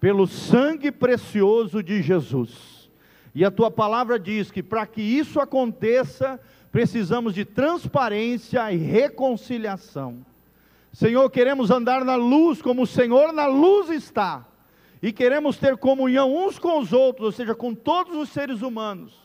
pelo 0.00 0.26
sangue 0.26 0.90
precioso 0.90 1.82
de 1.82 2.02
Jesus. 2.02 2.90
E 3.34 3.44
a 3.44 3.50
tua 3.50 3.70
palavra 3.70 4.18
diz 4.18 4.50
que 4.50 4.62
para 4.62 4.86
que 4.86 5.00
isso 5.00 5.38
aconteça, 5.38 6.40
precisamos 6.72 7.34
de 7.34 7.44
transparência 7.44 8.72
e 8.72 8.76
reconciliação. 8.76 10.24
Senhor, 10.92 11.28
queremos 11.30 11.70
andar 11.70 12.04
na 12.04 12.16
luz 12.16 12.60
como 12.60 12.82
o 12.82 12.86
Senhor 12.86 13.32
na 13.32 13.46
luz 13.46 13.90
está. 13.90 14.44
E 15.02 15.12
queremos 15.12 15.56
ter 15.56 15.76
comunhão 15.76 16.34
uns 16.34 16.58
com 16.58 16.78
os 16.78 16.92
outros, 16.92 17.26
ou 17.26 17.32
seja, 17.32 17.54
com 17.54 17.74
todos 17.74 18.16
os 18.16 18.30
seres 18.30 18.62
humanos 18.62 19.20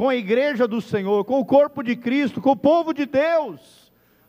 com 0.00 0.08
a 0.08 0.16
igreja 0.16 0.66
do 0.66 0.80
Senhor, 0.80 1.26
com 1.26 1.38
o 1.38 1.44
corpo 1.44 1.82
de 1.82 1.94
Cristo, 1.94 2.40
com 2.40 2.52
o 2.52 2.56
povo 2.56 2.94
de 2.94 3.04
Deus. 3.04 3.79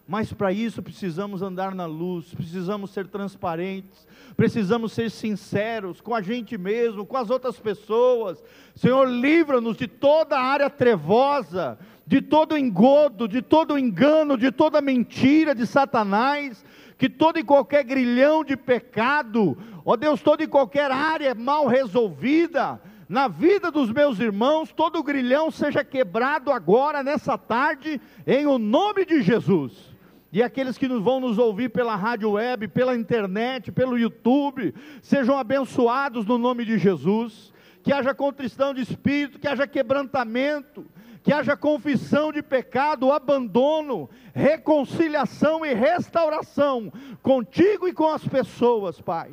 Mas 0.08 0.34
para 0.34 0.52
isso 0.52 0.82
precisamos 0.82 1.42
andar 1.42 1.74
na 1.74 1.86
luz, 1.86 2.34
precisamos 2.34 2.92
ser 2.92 3.08
transparentes, 3.08 4.08
precisamos 4.36 4.92
ser 4.92 5.10
sinceros 5.10 6.02
com 6.02 6.14
a 6.14 6.22
gente 6.22 6.58
mesmo, 6.58 7.06
com 7.06 7.16
as 7.16 7.30
outras 7.30 7.60
pessoas. 7.60 8.44
Senhor, 8.76 9.08
livra-nos 9.08 9.78
de 9.78 9.88
toda 9.88 10.38
a 10.38 10.44
área 10.44 10.70
trevosa, 10.70 11.78
de 12.06 12.22
todo 12.22 12.58
engodo, 12.58 13.28
de 13.28 13.42
todo 13.42 13.78
engano, 13.78 14.38
de 14.38 14.52
toda 14.52 14.82
mentira 14.82 15.56
de 15.56 15.66
Satanás, 15.66 16.66
que 16.98 17.10
todo 17.10 17.40
e 17.40 17.44
qualquer 17.44 17.84
grilhão 17.84 18.44
de 18.44 18.58
pecado, 18.58 19.58
ó 19.86 19.96
Deus, 19.96 20.22
toda 20.22 20.44
e 20.44 20.48
qualquer 20.48 20.92
área 20.92 21.34
mal 21.34 21.68
resolvida, 21.68 22.82
na 23.08 23.28
vida 23.28 23.70
dos 23.70 23.92
meus 23.92 24.20
irmãos, 24.20 24.72
todo 24.72 25.04
grilhão 25.04 25.52
seja 25.52 25.84
quebrado 25.84 26.50
agora, 26.50 27.04
nessa 27.04 27.38
tarde, 27.38 28.00
em 28.26 28.46
o 28.46 28.58
nome 28.58 29.06
de 29.06 29.22
Jesus. 29.22 29.91
E 30.32 30.42
aqueles 30.42 30.78
que 30.78 30.88
vão 30.88 31.20
nos 31.20 31.38
ouvir 31.38 31.70
pela 31.70 31.96
rádio 31.96 32.32
web, 32.32 32.68
pela 32.68 32.96
internet, 32.96 33.72
pelo 33.72 33.98
YouTube, 33.98 34.74
sejam 35.02 35.38
abençoados 35.38 36.26
no 36.26 36.38
nome 36.38 36.64
de 36.64 36.78
Jesus. 36.78 37.54
Que 37.84 37.92
haja 37.92 38.14
contrição 38.14 38.74
de 38.74 38.82
espírito, 38.82 39.40
que 39.40 39.48
haja 39.48 39.68
quebrantamento, 39.68 40.86
que 41.24 41.34
haja 41.34 41.58
confissão 41.58 42.32
de 42.32 42.42
pecado, 42.42 43.12
abandono, 43.12 44.10
reconciliação 44.34 45.66
e 45.66 45.74
restauração 45.74 46.94
contigo 47.22 47.88
e 47.88 47.94
com 47.94 48.08
as 48.08 48.26
pessoas, 48.26 49.02
Pai 49.02 49.32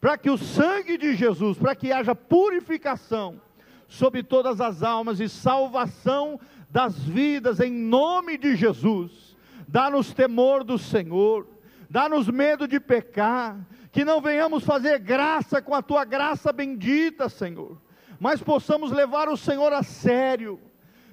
para 0.00 0.16
que 0.16 0.30
o 0.30 0.38
sangue 0.38 0.96
de 0.96 1.14
Jesus, 1.14 1.58
para 1.58 1.76
que 1.76 1.92
haja 1.92 2.14
purificação 2.14 3.40
sobre 3.86 4.22
todas 4.22 4.60
as 4.60 4.82
almas 4.82 5.20
e 5.20 5.28
salvação 5.28 6.40
das 6.70 6.98
vidas, 6.98 7.60
em 7.60 7.70
nome 7.70 8.38
de 8.38 8.56
Jesus. 8.56 9.29
Dá-nos 9.70 10.12
temor 10.12 10.64
do 10.64 10.76
Senhor, 10.76 11.46
dá-nos 11.88 12.26
medo 12.28 12.66
de 12.66 12.80
pecar, 12.80 13.56
que 13.92 14.04
não 14.04 14.20
venhamos 14.20 14.64
fazer 14.64 14.98
graça 14.98 15.62
com 15.62 15.72
a 15.72 15.80
tua 15.80 16.04
graça 16.04 16.52
bendita, 16.52 17.28
Senhor, 17.28 17.80
mas 18.18 18.42
possamos 18.42 18.90
levar 18.90 19.28
o 19.28 19.36
Senhor 19.36 19.72
a 19.72 19.84
sério, 19.84 20.60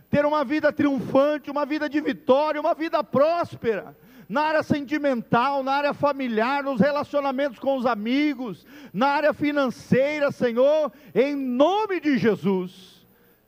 ter 0.10 0.26
uma 0.26 0.44
vida 0.44 0.74
triunfante, 0.74 1.52
uma 1.52 1.68
vida 1.68 1.88
de 1.88 2.02
vitória, 2.02 2.60
uma 2.60 2.74
vida 2.74 3.04
próspera 3.04 3.96
na 4.28 4.42
área 4.42 4.64
sentimental, 4.64 5.62
na 5.62 5.74
área 5.74 5.94
familiar, 5.94 6.64
nos 6.64 6.82
relacionamentos 6.82 7.60
com 7.60 7.78
os 7.78 7.86
amigos, 7.86 8.66
na 8.92 9.08
área 9.10 9.34
financeira, 9.34 10.32
Senhor, 10.32 10.92
em 11.14 11.36
nome 11.36 12.00
de 12.00 12.18
Jesus. 12.18 12.98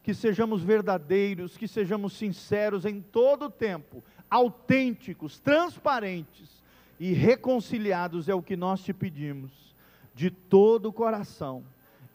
Que 0.02 0.14
sejamos 0.14 0.64
verdadeiros, 0.64 1.58
que 1.58 1.68
sejamos 1.68 2.14
sinceros 2.14 2.86
em 2.86 3.02
todo 3.02 3.46
o 3.46 3.50
tempo, 3.50 4.04
autênticos, 4.30 5.40
transparentes 5.40 6.64
e 7.00 7.14
reconciliados 7.14 8.30
é 8.30 8.36
o 8.36 8.42
que 8.42 8.56
nós 8.56 8.84
te 8.84 8.94
pedimos, 8.94 9.52
de 10.14 10.30
todo 10.30 10.88
o 10.88 10.94
coração, 10.94 11.64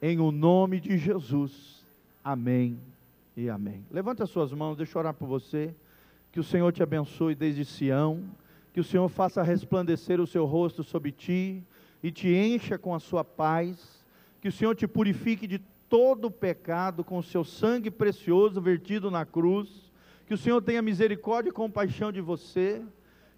em 0.00 0.18
o 0.20 0.30
nome 0.30 0.80
de 0.80 0.98
Jesus. 0.98 1.84
Amém 2.22 2.78
e 3.36 3.48
amém. 3.48 3.84
Levanta 3.90 4.24
as 4.24 4.30
suas 4.30 4.52
mãos, 4.52 4.76
deixa 4.76 4.96
eu 4.96 5.00
orar 5.00 5.14
por 5.14 5.26
você. 5.26 5.74
Que 6.30 6.40
o 6.40 6.44
Senhor 6.44 6.72
te 6.72 6.82
abençoe 6.82 7.34
desde 7.34 7.64
Sião 7.64 8.24
que 8.74 8.80
o 8.80 8.84
Senhor 8.84 9.08
faça 9.08 9.40
resplandecer 9.40 10.20
o 10.20 10.26
seu 10.26 10.44
rosto 10.44 10.82
sobre 10.82 11.12
ti 11.12 11.62
e 12.02 12.10
te 12.10 12.28
encha 12.34 12.76
com 12.76 12.92
a 12.92 12.98
sua 12.98 13.24
paz, 13.24 14.04
que 14.40 14.48
o 14.48 14.52
Senhor 14.52 14.74
te 14.74 14.88
purifique 14.88 15.46
de 15.46 15.60
todo 15.88 16.24
o 16.24 16.30
pecado 16.30 17.04
com 17.04 17.16
o 17.16 17.22
seu 17.22 17.44
sangue 17.44 17.88
precioso 17.88 18.60
vertido 18.60 19.12
na 19.12 19.24
cruz, 19.24 19.92
que 20.26 20.34
o 20.34 20.38
Senhor 20.38 20.60
tenha 20.62 20.80
misericórdia 20.80 21.50
e 21.50 21.52
compaixão 21.52 22.10
de 22.10 22.20
você, 22.20 22.82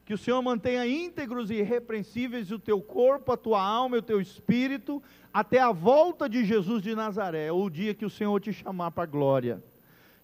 que 0.05 0.15
o 0.15 0.19
Senhor 0.19 0.41
mantenha 0.41 0.87
íntegros 0.87 1.51
e 1.51 1.55
irrepreensíveis 1.55 2.53
o 2.53 2.61
teu 2.61 2.81
corpo, 2.81 3.33
a 3.33 3.37
tua 3.37 3.61
alma 3.61 3.97
e 3.97 3.99
o 3.99 4.03
teu 4.03 4.21
espírito, 4.21 5.03
até 5.35 5.59
a 5.59 5.73
volta 5.73 6.29
de 6.29 6.45
Jesus 6.45 6.81
de 6.81 6.95
Nazaré, 6.95 7.51
ou 7.51 7.65
o 7.65 7.71
dia 7.71 7.93
que 7.93 8.05
o 8.05 8.11
Senhor 8.11 8.41
te 8.41 8.53
chamar 8.53 8.93
para 8.93 9.03
a 9.03 9.07
glória. 9.07 9.63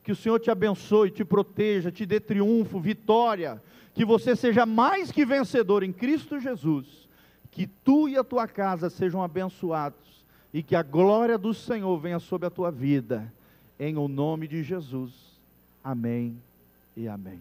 Que 0.04 0.12
o 0.12 0.16
Senhor 0.16 0.38
te 0.38 0.50
abençoe, 0.50 1.10
te 1.10 1.24
proteja, 1.24 1.90
te 1.90 2.06
dê 2.06 2.20
triunfo, 2.20 2.78
vitória, 2.78 3.60
que 3.92 4.04
você 4.04 4.36
seja 4.36 4.64
mais 4.64 5.10
que 5.10 5.24
vencedor 5.24 5.82
em 5.82 5.92
Cristo 5.92 6.38
Jesus, 6.38 7.08
que 7.50 7.66
tu 7.66 8.08
e 8.08 8.16
a 8.16 8.24
tua 8.24 8.46
casa 8.46 8.88
sejam 8.88 9.22
abençoados 9.22 10.24
e 10.54 10.62
que 10.62 10.76
a 10.76 10.82
glória 10.82 11.36
do 11.36 11.52
Senhor 11.52 11.98
venha 11.98 12.20
sobre 12.20 12.46
a 12.46 12.50
tua 12.50 12.70
vida, 12.70 13.32
em 13.80 13.96
o 13.96 14.06
nome 14.06 14.46
de 14.46 14.62
Jesus. 14.62 15.12
Amém 15.82 16.36
e 16.96 17.08
amém. 17.08 17.40